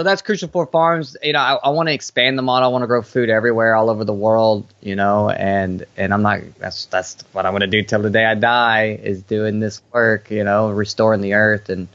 [0.00, 1.14] so that's Crucial Four Farms.
[1.22, 2.70] You know, I, I want to expand the model.
[2.70, 4.66] I want to grow food everywhere, all over the world.
[4.80, 6.40] You know, and and I'm not.
[6.58, 9.82] That's that's what I'm going to do till the day I die is doing this
[9.92, 10.30] work.
[10.30, 11.86] You know, restoring the earth and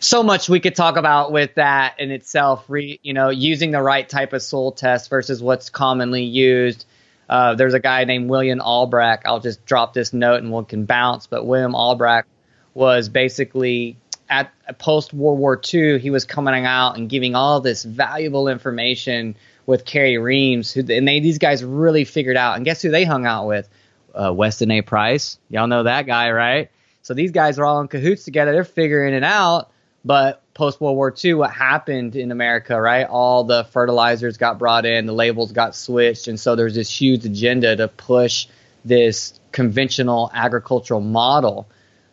[0.00, 2.64] so much we could talk about with that in itself.
[2.66, 6.86] Re, you know, using the right type of soil test versus what's commonly used
[7.28, 9.22] uh, there's a guy named William Albrecht.
[9.24, 11.28] I'll just drop this note and we can bounce.
[11.28, 12.26] But William Albrecht
[12.74, 13.96] was basically
[14.30, 15.98] at post World War II.
[15.98, 19.34] He was coming out and giving all this valuable information
[19.66, 22.56] with Carey Reams, who and they these guys really figured out.
[22.56, 23.68] And guess who they hung out with?
[24.14, 24.82] Uh, Weston A.
[24.82, 25.38] Price.
[25.50, 26.70] Y'all know that guy, right?
[27.02, 28.52] So these guys are all in cahoots together.
[28.52, 29.70] They're figuring it out.
[30.04, 33.06] But post World War II, what happened in America, right?
[33.06, 37.24] All the fertilizers got brought in, the labels got switched, and so there's this huge
[37.24, 38.46] agenda to push
[38.84, 41.68] this conventional agricultural model.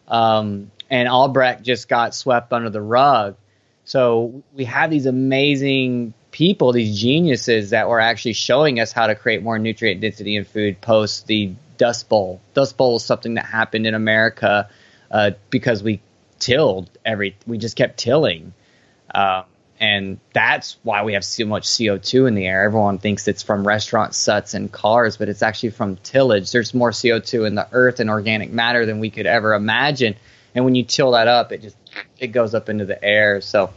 [0.08, 3.36] Um, and Albrecht just got swept under the rug.
[3.86, 9.16] So we have these amazing people, these geniuses that were actually showing us how to
[9.16, 12.42] create more nutrient density in food post the Dust Bowl.
[12.54, 14.70] Dust Bowl is something that happened in America
[15.10, 16.02] uh, because we
[16.40, 17.36] tilled every.
[17.46, 18.54] We just kept tilling,
[19.14, 19.44] uh,
[19.80, 22.66] and that's why we have so much CO two in the air.
[22.66, 26.52] Everyone thinks it's from restaurant suts and cars, but it's actually from tillage.
[26.52, 30.16] There's more CO two in the earth and organic matter than we could ever imagine.
[30.58, 31.78] And when you till that up, it just
[32.18, 33.40] it goes up into the air.
[33.42, 33.72] So.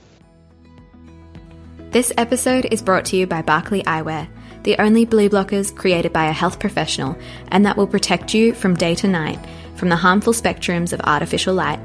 [1.90, 4.28] This episode is brought to you by Barkley Eyewear,
[4.62, 8.74] the only blue blockers created by a health professional, and that will protect you from
[8.74, 9.38] day to night
[9.80, 11.80] from the harmful spectrums of artificial light.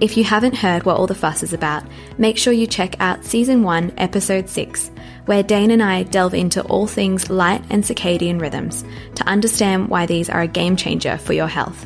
[0.00, 1.82] If you haven't heard what all the fuss is about,
[2.16, 4.92] make sure you check out Season 1, Episode 6,
[5.26, 8.84] where Dane and I delve into all things light and circadian rhythms
[9.16, 11.84] to understand why these are a game changer for your health.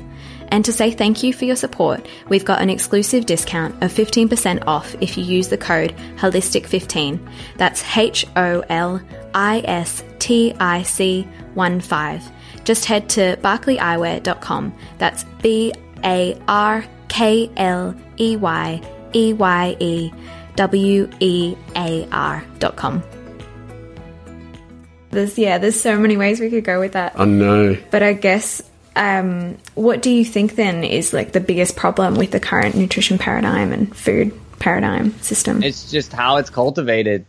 [0.49, 4.65] And to say thank you for your support, we've got an exclusive discount of 15%
[4.67, 7.19] off if you use the code HOLISTIC15.
[7.57, 9.01] That's H O L
[9.35, 12.33] I S T I C 1 5.
[12.65, 14.75] Just head to barkleyeyewear.com.
[14.99, 15.73] That's B
[16.05, 18.81] A R K L E Y
[19.13, 20.13] E Y E
[20.57, 23.03] W E A R dot com.
[25.11, 27.19] There's yeah, there's so many ways we could go with that.
[27.19, 27.77] I know.
[27.91, 28.63] But I guess
[28.97, 33.19] um, what do you think then is like the biggest problem with the current nutrition
[33.19, 35.63] paradigm and food paradigm system?
[35.63, 37.27] It's just how it's cultivated.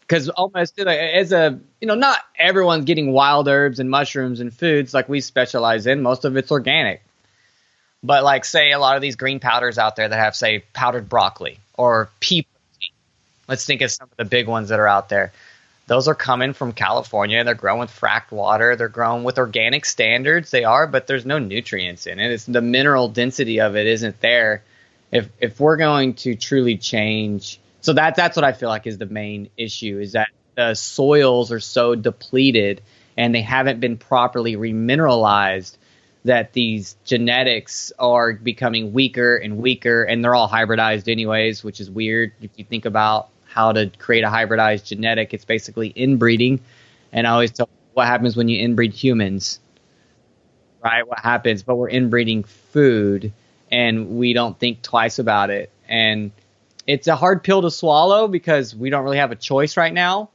[0.00, 4.92] Because almost as a you know, not everyone's getting wild herbs and mushrooms and foods
[4.92, 6.02] like we specialize in.
[6.02, 7.02] Most of it's organic.
[8.02, 11.08] But like, say a lot of these green powders out there that have, say, powdered
[11.08, 12.46] broccoli or pea.
[13.48, 15.32] Let's think of some of the big ones that are out there.
[15.86, 17.44] Those are coming from California.
[17.44, 18.74] They're grown with fracked water.
[18.74, 20.50] They're grown with organic standards.
[20.50, 22.32] They are, but there's no nutrients in it.
[22.32, 24.62] It's the mineral density of it isn't there.
[25.12, 28.98] If if we're going to truly change, so that that's what I feel like is
[28.98, 32.80] the main issue is that the soils are so depleted
[33.16, 35.76] and they haven't been properly remineralized
[36.24, 41.90] that these genetics are becoming weaker and weaker, and they're all hybridized anyways, which is
[41.90, 45.32] weird if you think about how to create a hybridized genetic.
[45.32, 46.60] It's basically inbreeding,
[47.12, 49.60] and I always tell what happens when you inbreed humans,
[50.82, 51.06] right?
[51.06, 51.62] What happens?
[51.62, 53.32] But we're inbreeding food,
[53.70, 56.32] and we don't think twice about it, and
[56.86, 60.30] it's a hard pill to swallow because we don't really have a choice right now.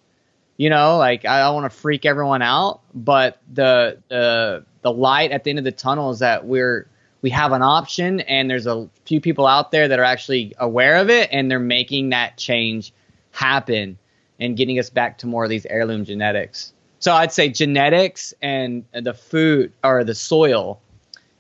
[0.56, 5.32] You know, like I don't want to freak everyone out, but the the the light
[5.32, 6.88] at the end of the tunnel is that we're
[7.22, 10.96] we have an option and there's a few people out there that are actually aware
[10.98, 12.94] of it and they're making that change
[13.32, 13.98] happen
[14.40, 16.74] and getting us back to more of these heirloom genetics.
[17.00, 20.82] So I'd say genetics and the food or the soil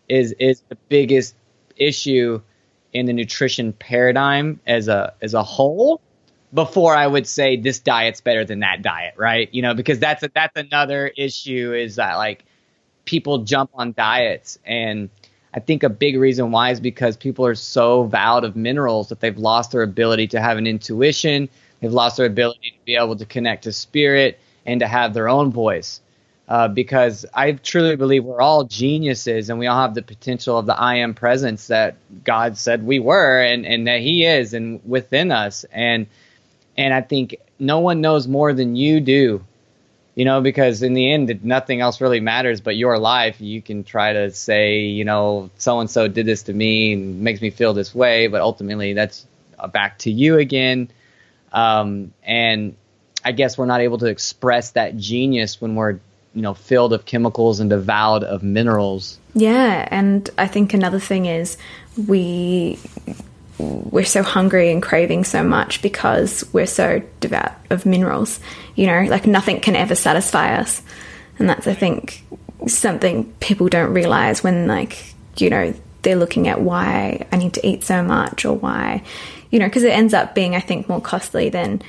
[0.07, 1.35] is is the biggest
[1.75, 2.41] issue
[2.93, 6.01] in the nutrition paradigm as a as a whole
[6.53, 9.53] before I would say this diet's better than that diet, right?
[9.53, 12.45] You know, because that's a, that's another issue is that like
[13.05, 15.09] people jump on diets and
[15.53, 19.19] I think a big reason why is because people are so vowed of minerals that
[19.19, 21.49] they've lost their ability to have an intuition,
[21.79, 25.29] they've lost their ability to be able to connect to spirit and to have their
[25.29, 26.01] own voice.
[26.47, 30.65] Uh, because I truly believe we're all geniuses and we all have the potential of
[30.65, 34.81] the I am presence that God said we were and, and that He is and
[34.83, 35.63] within us.
[35.71, 36.07] And
[36.75, 39.45] and I think no one knows more than you do
[40.19, 43.39] you know, because in the end, nothing else really matters but your life.
[43.39, 47.21] You can try to say, you know, so and so did this to me and
[47.21, 49.25] makes me feel this way, but ultimately that's
[49.71, 50.89] back to you again.
[51.51, 52.75] Um, and
[53.23, 55.99] I guess we're not able to express that genius when we're,
[56.33, 59.17] you know, filled of chemicals and devoured of minerals.
[59.33, 61.57] Yeah, and I think another thing is
[62.07, 62.79] we
[63.59, 68.39] we're so hungry and craving so much because we're so devout of minerals.
[68.75, 70.81] You know, like nothing can ever satisfy us.
[71.37, 72.23] And that's, I think,
[72.67, 77.67] something people don't realize when, like, you know, they're looking at why I need to
[77.67, 79.03] eat so much or why,
[79.49, 81.81] you know, because it ends up being, I think, more costly than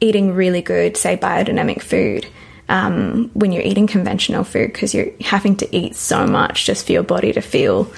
[0.00, 2.26] eating really good, say, biodynamic food.
[2.68, 6.92] Um, when you're eating conventional food, because you're having to eat so much just for
[6.92, 7.90] your body to feel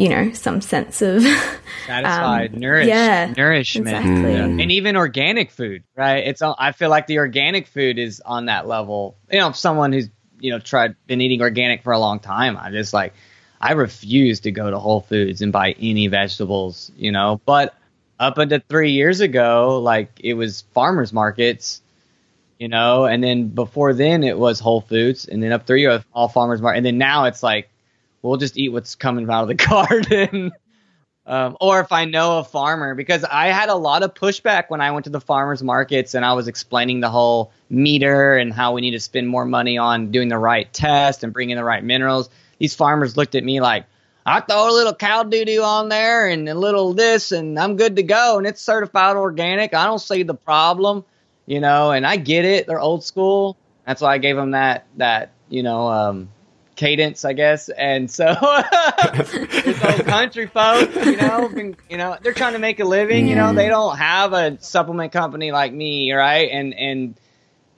[0.00, 1.22] you know, some sense of
[1.86, 4.32] satisfied, um, nourished, yeah, nourishment, exactly.
[4.32, 4.44] Yeah.
[4.44, 6.26] and even organic food, right?
[6.26, 9.18] It's I feel like the organic food is on that level.
[9.30, 12.70] You know, someone who's you know tried been eating organic for a long time, I
[12.70, 13.12] just like
[13.60, 17.40] I refuse to go to Whole Foods and buy any vegetables, you know.
[17.44, 17.74] But
[18.20, 21.80] up until three years ago, like it was farmers markets,
[22.58, 26.28] you know, and then before then it was Whole Foods, and then up three all
[26.28, 27.70] farmers market, and then now it's like
[28.22, 30.52] we'll just eat what's coming out of the garden.
[31.26, 34.82] um, or if I know a farmer, because I had a lot of pushback when
[34.82, 38.74] I went to the farmers markets and I was explaining the whole meter and how
[38.74, 41.82] we need to spend more money on doing the right test and bringing the right
[41.82, 42.28] minerals.
[42.58, 43.86] These farmers looked at me like,
[44.24, 47.76] I throw a little cow doo doo on there and a little this, and I'm
[47.76, 48.38] good to go.
[48.38, 49.74] And it's certified organic.
[49.74, 51.04] I don't see the problem,
[51.46, 51.90] you know.
[51.92, 53.56] And I get it; they're old school.
[53.86, 56.28] That's why I gave them that that you know um,
[56.80, 57.68] cadence, I guess.
[57.68, 62.84] And so old country folk, you know, been, you know, they're trying to make a
[62.84, 63.28] living.
[63.28, 66.50] You know, they don't have a supplement company like me, right?
[66.50, 67.14] And and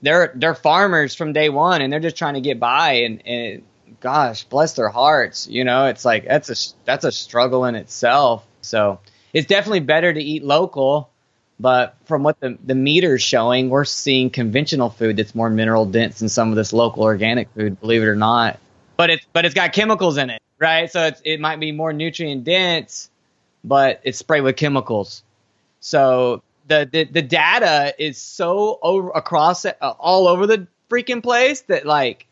[0.01, 2.91] they're they're farmers from day one, and they're just trying to get by.
[3.05, 3.63] And, and
[4.03, 5.47] gosh, bless their hearts.
[5.47, 8.45] You know, it's like that's a that's a struggle in itself.
[8.61, 8.99] So
[9.33, 11.09] it's definitely better to eat local.
[11.59, 16.19] But from what the the meter's showing, we're seeing conventional food that's more mineral dense
[16.19, 17.79] than some of this local organic food.
[17.81, 18.59] Believe it or not
[18.97, 20.91] but it's but it's got chemicals in it, right?
[20.91, 23.09] So it's, it might be more nutrient dense,
[23.63, 25.23] but it's sprayed with chemicals.
[25.79, 31.61] So the the, the data is so over across uh, all over the freaking place
[31.61, 32.27] that like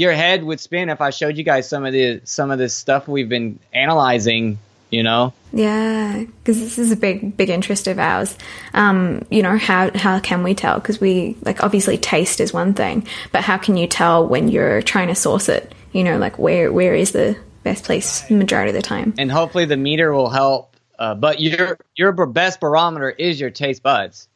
[0.00, 2.74] your head would spin if I showed you guys some of the some of this
[2.74, 4.58] stuff we've been analyzing
[4.90, 8.36] you know yeah because this is a big big interest of ours
[8.74, 12.74] um, you know how how can we tell because we like obviously taste is one
[12.74, 16.38] thing but how can you tell when you're trying to source it you know, like
[16.38, 19.14] where where is the best place majority of the time.
[19.18, 20.76] And hopefully the meter will help.
[20.98, 24.28] Uh, but your your best barometer is your taste buds,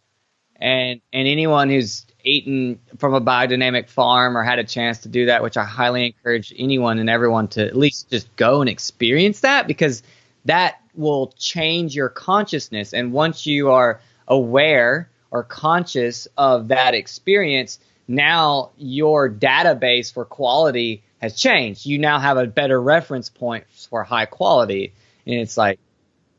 [0.57, 5.27] and and anyone who's eaten from a biodynamic farm or had a chance to do
[5.27, 9.41] that, which I highly encourage anyone and everyone to at least just go and experience
[9.41, 10.03] that because
[10.47, 12.93] that will change your consciousness.
[12.93, 21.03] And once you are aware or conscious of that experience, now your database for quality
[21.19, 21.87] has changed.
[21.87, 24.93] You now have a better reference point for high quality.
[25.27, 25.79] And it's like,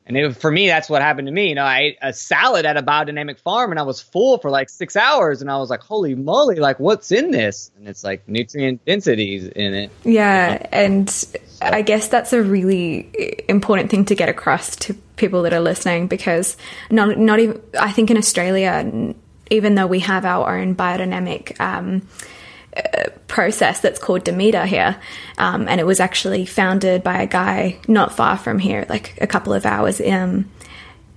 [0.08, 1.50] and it, for me, that's what happened to me.
[1.50, 4.52] You know, I ate a salad at a biodynamic farm and I was full for
[4.52, 7.72] like six hours and I was like, holy moly, like what's in this?
[7.78, 9.92] And it's like nutrient densities in it.
[10.04, 10.68] Yeah.
[10.72, 11.40] And so.
[11.62, 16.08] I guess that's a really important thing to get across to people that are listening
[16.08, 16.56] because
[16.92, 19.16] not, not even, I think in Australia,
[19.50, 22.08] even though we have our own biodynamic, um,
[23.28, 24.98] process that's called Demeter here.
[25.38, 29.28] Um, and it was actually founded by a guy not far from here, like a
[29.28, 30.50] couple of hours in,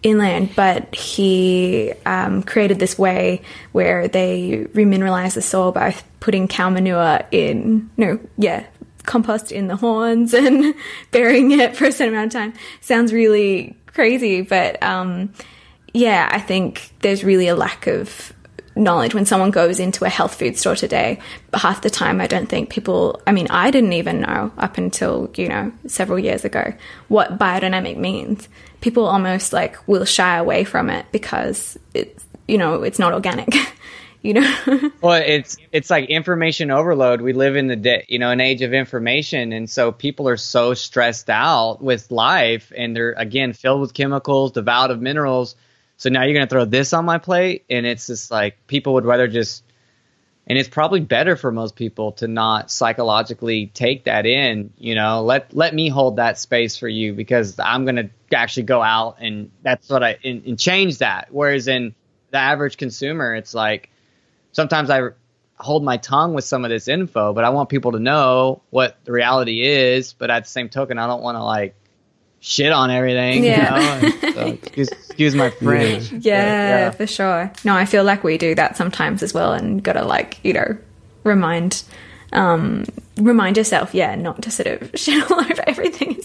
[0.02, 0.50] inland.
[0.54, 3.42] But he um, created this way
[3.72, 8.66] where they remineralize the soil by putting cow manure in, no, yeah,
[9.04, 10.74] compost in the horns and
[11.10, 12.52] burying it for a certain amount of time.
[12.80, 15.32] Sounds really crazy, but um,
[15.92, 18.32] yeah, I think there's really a lack of
[18.78, 21.18] knowledge when someone goes into a health food store today.
[21.52, 25.30] Half the time, I don't think people, I mean, I didn't even know up until,
[25.36, 26.72] you know, several years ago
[27.08, 28.48] what biodynamic means.
[28.80, 33.54] People almost like will shy away from it because it's, you know, it's not organic.
[34.22, 34.54] you know
[35.00, 38.62] well it's it's like information overload we live in the day you know an age
[38.62, 43.80] of information and so people are so stressed out with life and they're again filled
[43.80, 45.54] with chemicals devout of minerals
[45.98, 48.94] so now you're going to throw this on my plate, and it's just like people
[48.94, 49.64] would rather just
[50.46, 55.22] and it's probably better for most people to not psychologically take that in you know?
[55.22, 59.16] Let let me hold that space for you because i'm going to actually go out
[59.20, 61.28] and that's what i and, and, change that.
[61.30, 61.94] Whereas in
[62.30, 63.90] the average consumer it's like
[64.52, 65.00] sometimes i
[65.56, 68.96] hold my tongue with some of this info but i want people to know what
[69.04, 71.74] the reality is but at the same token i don't want to like
[72.40, 73.44] shit on everything.
[73.44, 74.00] Yeah.
[74.00, 74.32] You know?
[74.32, 76.10] so, excuse, excuse, my French.
[76.12, 77.52] Yeah, yeah, for sure.
[77.64, 80.76] No, I feel like we do that sometimes as well, and gotta like you know
[81.24, 81.82] remind
[82.32, 82.84] um,
[83.16, 86.08] remind yourself, yeah, not to sort of shit all over everything.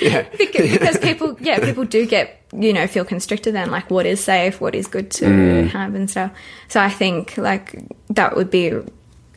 [0.00, 0.26] yeah.
[0.36, 4.22] because, because, people, yeah, people do get, you know, feel constricted then, like what is
[4.22, 5.68] safe, what is good to mm.
[5.68, 6.32] have and stuff.
[6.68, 8.72] So I think like that would be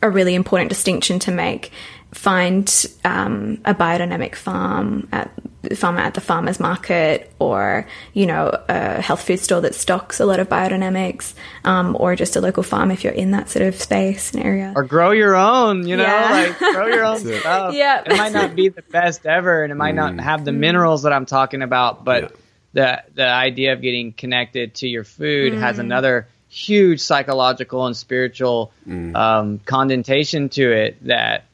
[0.02, 1.72] a really important distinction to make
[2.12, 5.30] find um, a biodynamic farm at
[5.74, 10.24] farmer at the farmers market or you know a health food store that stocks a
[10.24, 11.34] lot of biodynamics
[11.64, 14.72] um, or just a local farm if you're in that sort of space and area
[14.74, 16.30] or grow your own you know yeah.
[16.30, 19.76] like grow your own stuff yeah it might not be the best ever and it
[19.76, 20.16] might mm.
[20.16, 22.28] not have the minerals that i'm talking about but yeah.
[22.72, 25.58] the the idea of getting connected to your food mm.
[25.58, 29.14] has another huge psychological and spiritual mm.
[29.14, 31.44] um, connotation to it that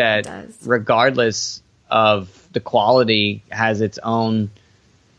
[0.00, 4.50] that regardless of the quality has its own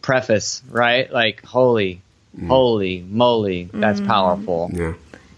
[0.02, 1.12] preface, right?
[1.12, 2.02] Like holy,
[2.38, 2.48] mm.
[2.48, 4.08] holy moly, that's mm.
[4.08, 4.70] powerful.
[4.74, 4.94] Yeah.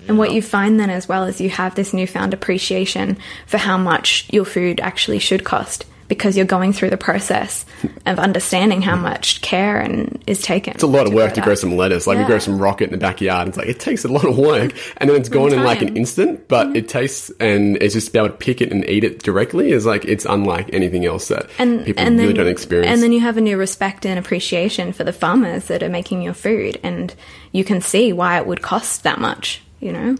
[0.07, 3.17] And what you find then as well is you have this newfound appreciation
[3.47, 7.65] for how much your food actually should cost because you're going through the process
[8.05, 10.73] of understanding how much care and is taken.
[10.73, 12.07] It's a lot of work to grow some lettuce.
[12.07, 12.23] Like yeah.
[12.23, 13.47] we grow some rocket in the backyard.
[13.47, 15.97] It's like it takes a lot of work, and then it's gone in like an
[15.97, 16.47] instant.
[16.47, 16.77] But mm-hmm.
[16.77, 19.71] it tastes and it's just to be able to pick it and eat it directly
[19.71, 22.91] is like it's unlike anything else that and, people and really then, don't experience.
[22.91, 26.21] And then you have a new respect and appreciation for the farmers that are making
[26.21, 27.13] your food, and
[27.51, 29.61] you can see why it would cost that much.
[29.79, 30.15] You know.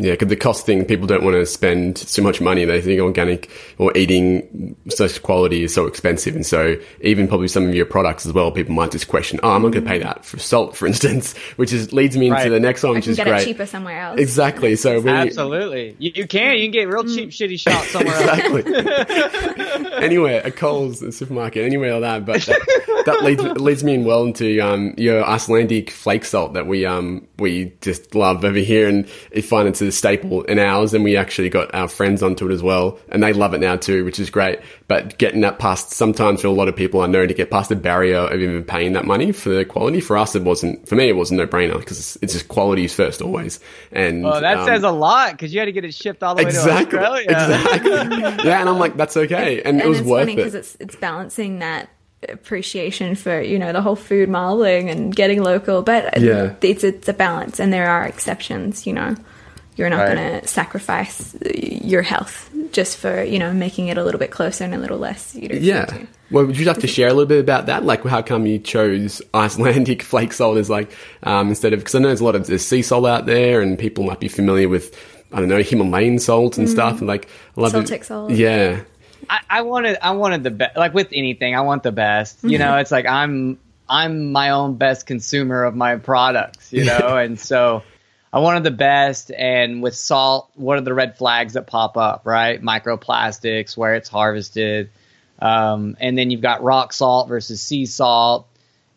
[0.00, 2.64] Yeah, because the cost thing, people don't want to spend too much money.
[2.64, 6.36] They think organic or eating such quality is so expensive.
[6.36, 9.50] And so even probably some of your products as well, people might just question, oh,
[9.50, 12.38] I'm not going to pay that for salt, for instance, which is leads me into
[12.38, 12.48] right.
[12.48, 13.44] the next one, which is great.
[13.44, 14.20] cheaper somewhere else.
[14.20, 14.76] Exactly.
[14.76, 15.96] So Absolutely.
[15.98, 16.56] You, you, can.
[16.56, 17.32] You can get real cheap, mm.
[17.32, 18.74] shitty shot somewhere exactly.
[19.88, 19.94] else.
[20.00, 22.24] anywhere, a Coles, a supermarket, anywhere like that.
[22.24, 26.66] But that, that leads, leads me in well into um, your Icelandic flake salt that
[26.66, 28.88] we um, we just love over here.
[28.88, 32.48] And I find it's a staple in ours, and we actually got our friends onto
[32.48, 34.60] it as well, and they love it now too, which is great.
[34.86, 37.68] But getting that past, sometimes for a lot of people, I know to get past
[37.68, 40.00] the barrier of even paying that money for the quality.
[40.00, 40.88] For us, it wasn't.
[40.88, 43.60] For me, it was a no brainer because it's, just quality is first always.
[43.92, 46.34] And well, that um, says a lot because you had to get it shipped all
[46.34, 48.00] the exactly, way to Australia.
[48.00, 48.44] Exactly.
[48.48, 50.76] yeah, and I'm like, that's okay, and, and it was it's worth funny because it's
[50.80, 51.90] it's balancing that
[52.28, 56.54] appreciation for you know the whole food marbling and getting local but yeah.
[56.62, 59.14] it's it's a balance and there are exceptions you know
[59.78, 60.16] you're not right.
[60.16, 64.64] going to sacrifice your health just for you know making it a little bit closer
[64.64, 65.34] and a little less.
[65.34, 65.86] yeah.
[66.30, 67.84] Well, would you like to share a little bit about that?
[67.84, 70.90] Like, how come you chose Icelandic flake salt as like
[71.22, 73.62] um, instead of because I know there's a lot of there's sea salt out there,
[73.62, 74.94] and people might be familiar with
[75.32, 76.70] I don't know Himalayan salt and mm.
[76.70, 78.04] stuff, and like I love Celtic it.
[78.04, 78.32] salt.
[78.32, 78.80] Yeah.
[79.28, 80.76] I, I, wanted I wanted the best.
[80.76, 82.42] Like with anything, I want the best.
[82.42, 82.58] You mm-hmm.
[82.58, 83.58] know, it's like I'm
[83.88, 86.72] I'm my own best consumer of my products.
[86.72, 87.82] You know, and so
[88.32, 89.30] I wanted the best.
[89.30, 92.60] And with salt, what are the red flags that pop up, right?
[92.60, 94.90] Microplastics, where it's harvested.
[95.38, 98.46] Um, and then you've got rock salt versus sea salt.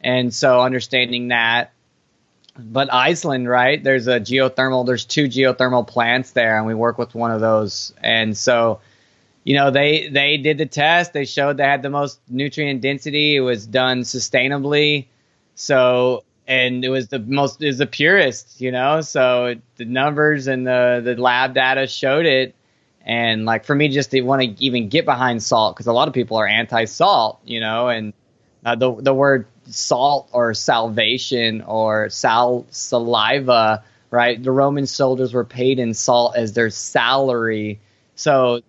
[0.02, 1.72] And so understanding that.
[2.58, 3.82] But Iceland, right?
[3.82, 7.94] There's a geothermal, there's two geothermal plants there, and we work with one of those.
[8.04, 8.82] And so,
[9.44, 11.14] you know, they they did the test.
[11.14, 13.36] They showed they had the most nutrient density.
[13.36, 15.08] It was done sustainably.
[15.56, 19.02] So and it was the most is the purest, you know.
[19.02, 22.56] So the numbers and the the lab data showed it,
[23.06, 26.08] and like for me, just to want to even get behind salt because a lot
[26.08, 28.14] of people are anti-salt, you know, and
[28.66, 34.44] uh, the the word salt or salvation or sal saliva, right?
[34.44, 37.80] The Roman soldiers were paid in salt as their salary,
[38.16, 38.62] so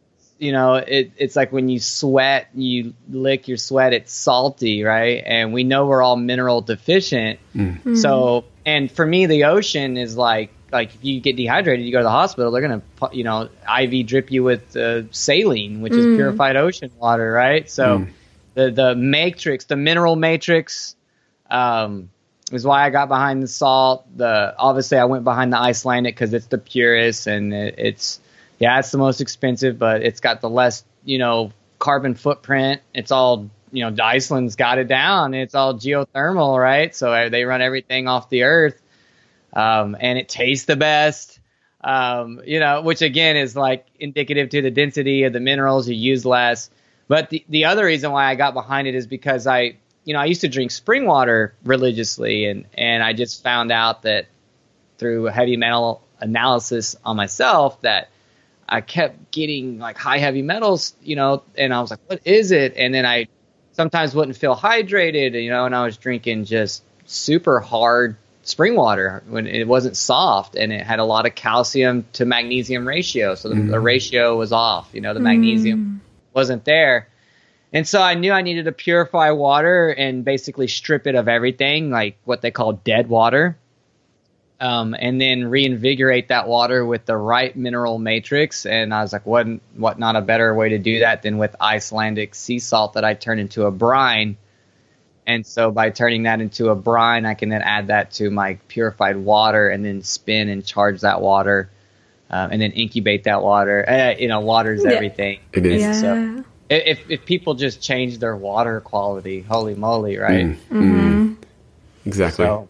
[0.43, 5.23] you know, it, it's like when you sweat, you lick your sweat, it's salty, right?
[5.25, 7.39] And we know we're all mineral deficient.
[7.55, 7.79] Mm.
[7.79, 7.95] Mm-hmm.
[7.95, 12.01] So, and for me, the ocean is like, like if you get dehydrated, you go
[12.01, 15.93] to the hospital, they're going to, you know, IV drip you with uh, saline, which
[15.93, 15.99] mm.
[15.99, 17.71] is purified ocean water, right?
[17.71, 18.11] So mm.
[18.55, 20.97] the, the matrix, the mineral matrix,
[21.49, 22.11] um,
[22.51, 24.07] is why I got behind the salt.
[24.17, 28.19] The obviously I went behind the Icelandic because it's the purest and it, it's
[28.63, 32.83] yeah, it's the most expensive, but it's got the less, you know, carbon footprint.
[32.95, 35.35] It's all, you know, Iceland's got it down.
[35.35, 36.95] It's all geothermal, right?
[36.95, 38.81] So uh, they run everything off the earth,
[39.55, 41.41] um, and it tastes the best.
[41.83, 45.95] um, you know, which again is like indicative to the density of the minerals you
[45.97, 46.71] use less.
[47.09, 50.21] But the, the other reason why I got behind it is because I, you know,
[50.21, 54.29] I used to drink spring water religiously, and and I just found out that
[54.99, 58.11] through heavy metal analysis on myself that
[58.73, 62.53] I kept getting like high heavy metals, you know, and I was like, what is
[62.53, 62.73] it?
[62.75, 63.27] And then I
[63.73, 69.23] sometimes wouldn't feel hydrated, you know, and I was drinking just super hard spring water
[69.29, 73.35] when it wasn't soft and it had a lot of calcium to magnesium ratio.
[73.35, 73.83] So the, the mm.
[73.83, 76.35] ratio was off, you know, the magnesium mm.
[76.35, 77.09] wasn't there.
[77.75, 81.91] And so I knew I needed to purify water and basically strip it of everything,
[81.91, 83.59] like what they call dead water.
[84.63, 88.65] Um, and then reinvigorate that water with the right mineral matrix.
[88.65, 91.57] And I was like, what, what not a better way to do that than with
[91.61, 94.37] Icelandic sea salt that I turn into a brine.
[95.27, 98.55] And so by turning that into a brine, I can then add that to my
[98.69, 101.69] purified water and then spin and charge that water.
[102.31, 103.85] Uh, and then incubate that water.
[103.89, 104.93] Uh, you know, water is Yeah.
[104.93, 105.41] everything.
[105.53, 105.81] It is.
[105.83, 105.93] Yeah.
[105.93, 110.57] so if if people just change their water quality, holy moly, right?
[112.07, 112.45] Exactly.
[112.47, 112.69] So,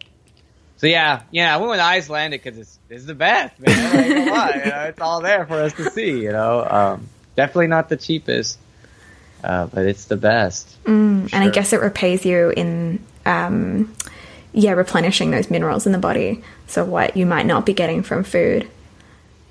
[0.82, 4.26] so yeah, yeah, I went with Icelandic because it's it's the best, man.
[4.26, 6.20] Like, on, you know, it's all there for us to see.
[6.20, 8.58] You know, um, definitely not the cheapest,
[9.44, 10.76] uh, but it's the best.
[11.32, 13.94] And I guess it repays you in, um,
[14.54, 16.42] yeah, replenishing those minerals in the body.
[16.66, 18.68] So what you might not be getting from food.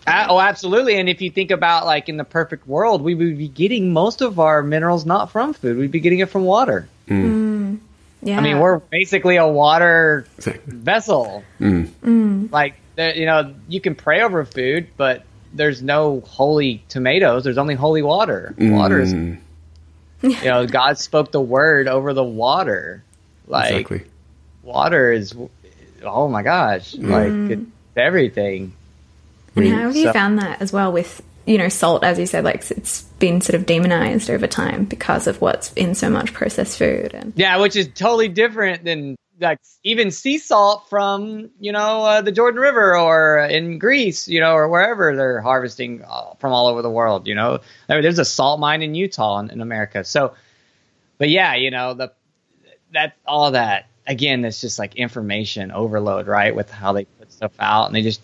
[0.06, 1.00] Uh, oh, absolutely.
[1.00, 4.20] And if you think about like in the perfect world, we would be getting most
[4.20, 5.78] of our minerals not from food.
[5.78, 6.90] We'd be getting it from water.
[8.24, 8.38] Yeah.
[8.38, 10.62] I mean, we're basically a water Exactly.
[10.76, 11.44] vessel.
[11.60, 11.88] Mm.
[12.04, 12.52] Mm.
[12.52, 17.44] Like, you know, you can pray over food, but there's no holy tomatoes.
[17.44, 18.54] There's only holy water.
[18.58, 18.76] Mm.
[18.78, 19.38] Water is, Mm,
[20.22, 23.04] you know, God spoke the word over the water.
[23.48, 24.04] Like, exactly.
[24.62, 25.36] water is,
[26.04, 27.62] oh my gosh, like it's
[27.98, 28.74] everything.
[29.56, 31.22] And how have you So- found that as well with,
[31.52, 35.28] you know, salt, as you said, like it's been sort of demonized over time because
[35.28, 37.14] of what's in so much processed food.
[37.14, 42.22] And Yeah, which is totally different than like even sea salt from you know uh,
[42.22, 46.68] the Jordan River or in Greece, you know, or wherever they're harvesting uh, from all
[46.68, 47.28] over the world.
[47.28, 50.06] You know, I mean, there's a salt mine in Utah in, in America.
[50.06, 50.36] So,
[51.18, 52.14] but yeah, you know the
[52.94, 56.56] that all that again, it's just like information overload, right?
[56.56, 58.22] With how they put stuff out, and they just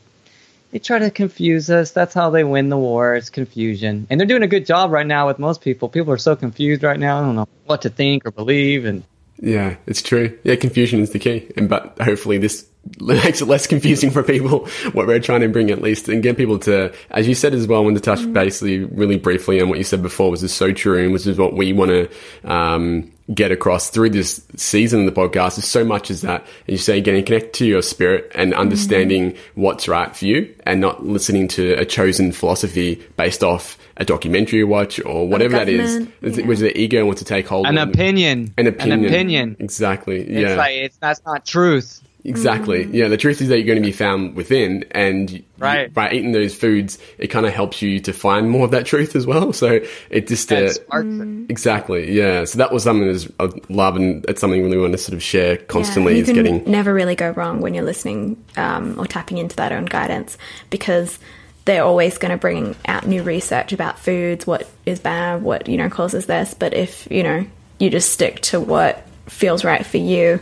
[0.71, 1.91] they try to confuse us.
[1.91, 3.15] That's how they win the war.
[3.15, 5.89] It's confusion, and they're doing a good job right now with most people.
[5.89, 7.19] People are so confused right now.
[7.19, 9.03] I don't know what to think or believe, and
[9.39, 10.37] Yeah, it's true.
[10.43, 12.67] Yeah, confusion is the key, and but hopefully this
[12.99, 14.67] makes it less confusing for people.
[14.93, 17.67] What we're trying to bring at least, and get people to, as you said as
[17.67, 20.53] well, I wanted to touch basically really briefly on what you said before, which is
[20.53, 22.09] so true, and which is what we want to
[22.43, 25.57] um, get across through this season of the podcast.
[25.57, 29.31] Is so much as that, as you say, getting connected to your spirit and understanding
[29.31, 29.61] mm-hmm.
[29.61, 34.59] what's right for you, and not listening to a chosen philosophy based off a documentary
[34.59, 36.45] you watch or whatever that is, yeah.
[36.45, 37.65] which the ego wants to take hold.
[37.65, 37.89] an of.
[37.89, 38.99] opinion, An opinion.
[38.99, 39.57] an opinion.
[39.59, 40.21] Exactly.
[40.21, 40.55] It's Yeah.
[40.55, 42.01] like it's that's not truth.
[42.23, 42.85] Exactly.
[42.91, 43.07] Yeah.
[43.07, 45.91] The truth is that you're going to be found within, and you- Right.
[45.91, 49.15] by eating those foods, it kind of helps you to find more of that truth
[49.15, 49.53] as well.
[49.53, 51.45] So it just uh, That sparks it.
[51.49, 52.11] exactly.
[52.15, 52.43] Yeah.
[52.45, 55.15] So that was something that's I love, and it's something we really want to sort
[55.15, 56.13] of share constantly.
[56.15, 59.55] you is can getting never really go wrong when you're listening um, or tapping into
[59.55, 60.37] that own guidance
[60.69, 61.17] because
[61.65, 65.77] they're always going to bring out new research about foods, what is bad, what you
[65.77, 66.53] know causes this.
[66.53, 67.45] But if you know
[67.79, 70.39] you just stick to what feels right for you,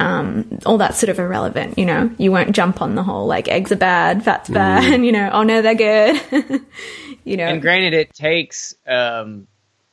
[0.00, 1.78] um, all that's sort of irrelevant.
[1.78, 5.04] You know, you won't jump on the whole like eggs are bad, fat's bad, and
[5.06, 6.64] you know, oh no, they're good.
[7.24, 9.46] you know, And granted, it takes um,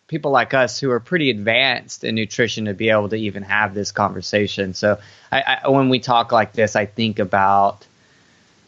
[0.07, 3.73] people like us who are pretty advanced in nutrition to be able to even have
[3.73, 4.73] this conversation.
[4.73, 4.97] So
[5.31, 7.85] I, I, when we talk like this, I think about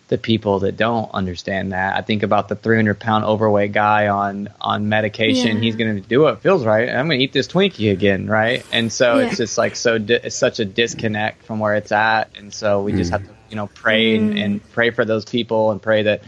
[0.10, 1.96] the people that don't understand that.
[1.96, 5.58] I think about the 300 pound overweight guy on on medication.
[5.58, 5.64] Yeah.
[5.64, 6.90] He's going to do what feels right.
[6.90, 8.66] I'm going to eat this Twinkie again, right?
[8.72, 9.28] And so Yeah.
[9.28, 12.82] it's just like so di- it's such a disconnect from where it's at, and so
[12.82, 13.36] we just have to mm.
[13.52, 14.44] you know pray and, mm.
[14.44, 16.24] and pray for those people and pray that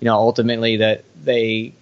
[0.00, 1.74] you know ultimately that they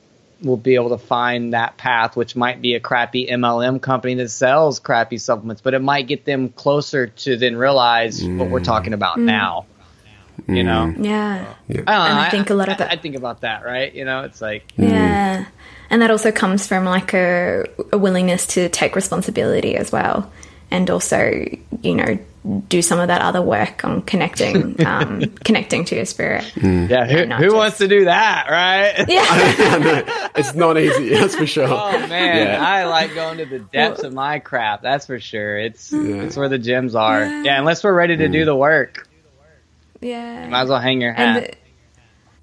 [0.42, 4.28] will be able to find that path, which might be a crappy MLM company that
[4.28, 8.64] sells crappy supplements, but it might get them closer to then realize what we're mm.
[8.64, 9.66] talking about now.
[10.48, 11.04] You know, mm.
[11.04, 11.54] yeah.
[11.68, 11.92] I don't know.
[11.92, 13.92] And I think a lot of I, that- I think about that, right?
[13.94, 14.88] You know, it's like mm.
[14.88, 15.46] Yeah.
[15.90, 20.30] And that also comes from like a, a willingness to take responsibility as well.
[20.70, 21.44] And also,
[21.82, 22.18] you know,
[22.68, 26.44] do some of that other work on connecting, um, connecting to your spirit.
[26.56, 26.88] Mm.
[26.88, 29.04] yeah, who, who just- wants to do that, right?
[29.08, 30.30] Yeah.
[30.34, 31.10] it's not easy.
[31.10, 31.68] That's for sure.
[31.68, 32.66] Oh man, Yeah.
[32.66, 34.80] I like going to the depths of my crap.
[34.82, 35.58] That's for sure.
[35.58, 36.22] It's Yeah.
[36.22, 37.20] it's where the gems are.
[37.20, 37.42] Yeah.
[37.44, 39.06] Yeah, unless we're ready to do the work,
[40.02, 40.48] yeah.
[40.48, 41.36] might as well hang your hat.
[41.36, 41.56] And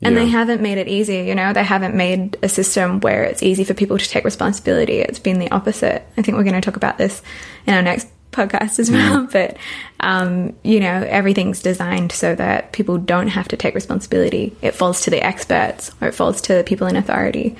[0.01, 0.21] And Yeah.
[0.21, 3.65] they haven't made it easy, you know, they haven't made a system where it's easy
[3.65, 4.99] for people to take responsibility.
[4.99, 6.07] It's been the opposite.
[6.17, 7.21] I think we're going to talk about this
[7.67, 9.27] in our next podcast as well.
[9.31, 9.57] But,
[9.99, 14.55] um, you know, everything's designed so that people don't have to take responsibility.
[14.61, 17.57] It falls to the experts or it falls to the people in authority.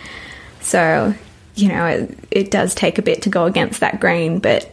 [0.61, 1.13] So,
[1.55, 4.71] you know, it, it does take a bit to go against that grain, but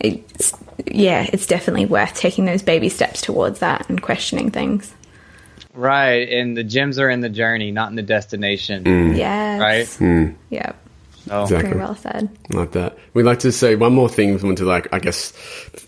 [0.00, 0.54] it's,
[0.86, 4.94] yeah, it's definitely worth taking those baby steps towards that and questioning things.
[5.74, 8.84] Right, and the gyms are in the journey, not in the destination.
[8.84, 9.16] Mm.
[9.16, 9.60] Yes.
[9.60, 9.86] Right.
[9.86, 10.34] Mm.
[10.50, 10.72] Yeah.
[11.26, 11.70] So Exactly.
[11.70, 12.28] Very well said.
[12.50, 12.98] like that.
[13.14, 15.32] We'd like to say one more thing we want to like, I guess,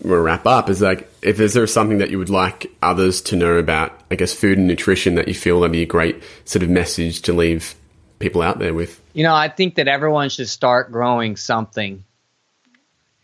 [0.01, 3.35] we'll wrap up is like, if is there something that you would like others to
[3.35, 6.63] know about, I guess, food and nutrition that you feel that'd be a great sort
[6.63, 7.75] of message to leave
[8.19, 9.01] people out there with?
[9.13, 12.05] You know, I think that everyone should start growing something.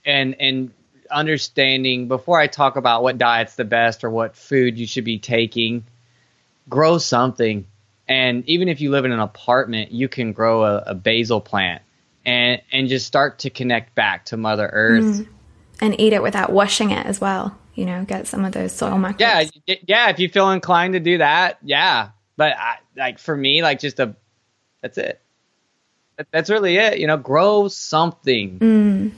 [0.04, 0.72] And and
[1.12, 5.20] understanding before I talk about what diet's the best or what food you should be
[5.20, 5.86] taking,
[6.70, 7.68] grow something.
[8.08, 11.82] And even if you live in an apartment, you can grow a, a basil plant
[12.26, 15.04] and and just start to connect back to Mother Earth.
[15.04, 15.32] Mm-hmm.
[15.82, 17.58] And eat it without washing it as well.
[17.74, 19.52] You know, get some of those soil microbes.
[19.66, 20.10] Yeah, yeah.
[20.10, 22.10] If you feel inclined to do that, yeah.
[22.38, 24.16] But I, like for me, like just a,
[24.82, 25.22] that's it.
[26.32, 27.00] That's really it.
[27.00, 28.60] You know, grow something.
[28.60, 29.12] Mm.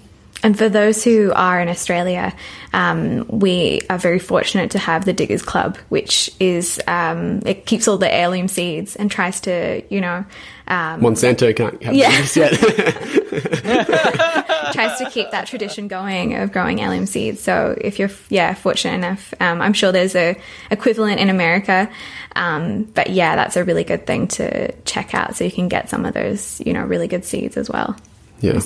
[0.43, 2.33] And for those who are in Australia,
[2.73, 7.87] um, we are very fortunate to have the Diggers Club, which is um, it keeps
[7.87, 10.25] all the heirloom seeds and tries to, you know,
[10.67, 12.09] um, Monsanto can't have Yeah.
[12.21, 12.53] this yet.
[14.73, 17.41] tries to keep that tradition going of growing heirloom seeds.
[17.41, 20.35] So if you're, yeah, fortunate enough, um, I'm sure there's a
[20.71, 21.89] equivalent in America.
[22.35, 25.89] Um, but yeah, that's a really good thing to check out, so you can get
[25.89, 27.95] some of those, you know, really good seeds as well.
[28.39, 28.59] Yeah,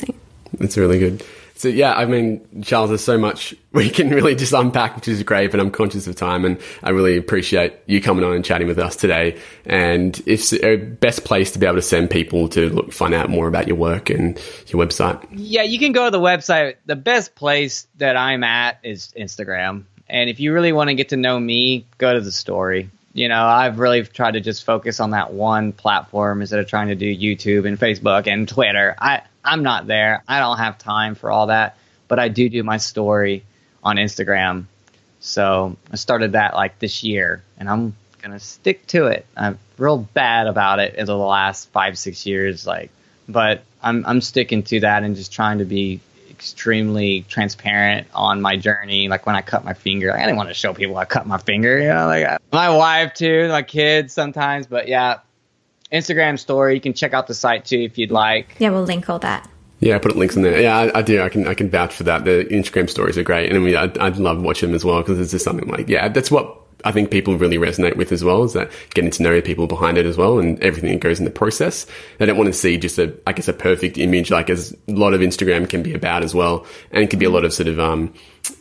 [0.59, 1.23] it's really good.
[1.57, 5.21] So yeah, I mean, Charles, there's so much we can really just unpack, which is
[5.23, 5.51] great.
[5.51, 8.79] But I'm conscious of time, and I really appreciate you coming on and chatting with
[8.79, 9.39] us today.
[9.65, 13.13] And it's a uh, best place to be able to send people to look, find
[13.13, 15.25] out more about your work and your website.
[15.31, 16.75] Yeah, you can go to the website.
[16.85, 19.83] The best place that I'm at is Instagram.
[20.09, 22.89] And if you really want to get to know me, go to the story.
[23.13, 26.89] You know, I've really tried to just focus on that one platform instead of trying
[26.89, 28.95] to do YouTube and Facebook and Twitter.
[28.99, 30.23] I I'm not there.
[30.27, 31.77] I don't have time for all that,
[32.07, 33.43] but I do do my story
[33.83, 34.65] on Instagram.
[35.19, 39.25] So I started that like this year, and I'm gonna stick to it.
[39.35, 42.91] I'm real bad about it in the last five six years, like,
[43.27, 48.57] but I'm I'm sticking to that and just trying to be extremely transparent on my
[48.57, 49.07] journey.
[49.07, 51.37] Like when I cut my finger, I didn't want to show people I cut my
[51.39, 51.79] finger.
[51.79, 54.67] You know, like I- my wife too, my kids sometimes.
[54.67, 55.19] But yeah,
[55.91, 56.75] Instagram story.
[56.75, 58.55] You can check out the site too if you'd like.
[58.59, 59.49] Yeah, we'll link all that.
[59.79, 60.59] Yeah, I put links in there.
[60.59, 61.21] Yeah, I, I do.
[61.21, 62.25] I can I can vouch for that.
[62.25, 65.01] The Instagram stories are great, and I mean, I, I love watching them as well
[65.01, 68.23] because it's just something like yeah, that's what I think people really resonate with as
[68.23, 70.99] well is that getting to know the people behind it as well and everything that
[70.99, 71.85] goes in the process.
[72.17, 74.91] They don't want to see just a I guess a perfect image like as a
[74.91, 77.53] lot of Instagram can be about as well, and it can be a lot of
[77.53, 78.13] sort of um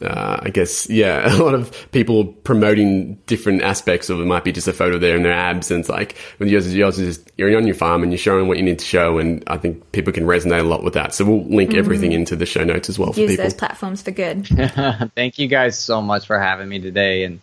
[0.03, 4.53] uh, I guess yeah, a lot of people promoting different aspects of it might be
[4.53, 7.19] just a photo there and their abs, and it's like when yours is yours is
[7.19, 9.57] just you're on your farm and you're showing what you need to show, and I
[9.59, 11.15] think people can resonate a lot with that.
[11.15, 13.45] So we'll link everything into the show notes as well for Use people.
[13.45, 14.47] those platforms for good.
[15.15, 17.41] Thank you guys so much for having me today, and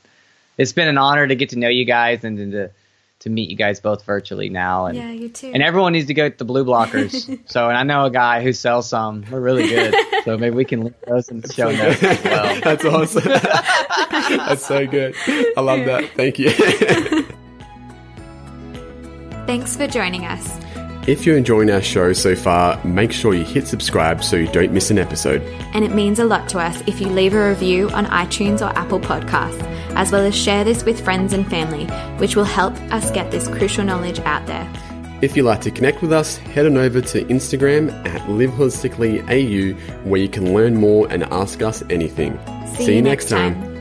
[0.58, 2.72] it's been an honor to get to know you guys and to
[3.24, 4.86] to meet you guys both virtually now.
[4.86, 5.52] And yeah, you too.
[5.54, 7.40] and everyone needs to go to the blue blockers.
[7.50, 9.24] so, and I know a guy who sells some.
[9.32, 9.96] We're really good.
[10.26, 12.62] So maybe we can link those in the show notes as well.
[12.64, 13.24] That's awesome.
[13.24, 15.16] That's so good.
[15.56, 16.10] I love that.
[16.16, 16.52] Thank you.
[19.46, 20.73] Thanks for joining us.
[21.08, 24.72] If you're enjoying our show so far, make sure you hit subscribe so you don't
[24.72, 25.42] miss an episode.
[25.74, 28.76] And it means a lot to us if you leave a review on iTunes or
[28.78, 29.62] Apple Podcasts,
[29.96, 31.86] as well as share this with friends and family,
[32.18, 34.70] which will help us get this crucial knowledge out there.
[35.22, 40.22] If you'd like to connect with us, head on over to Instagram at liveholisticallyau where
[40.22, 42.38] you can learn more and ask us anything.
[42.76, 43.73] See you next time.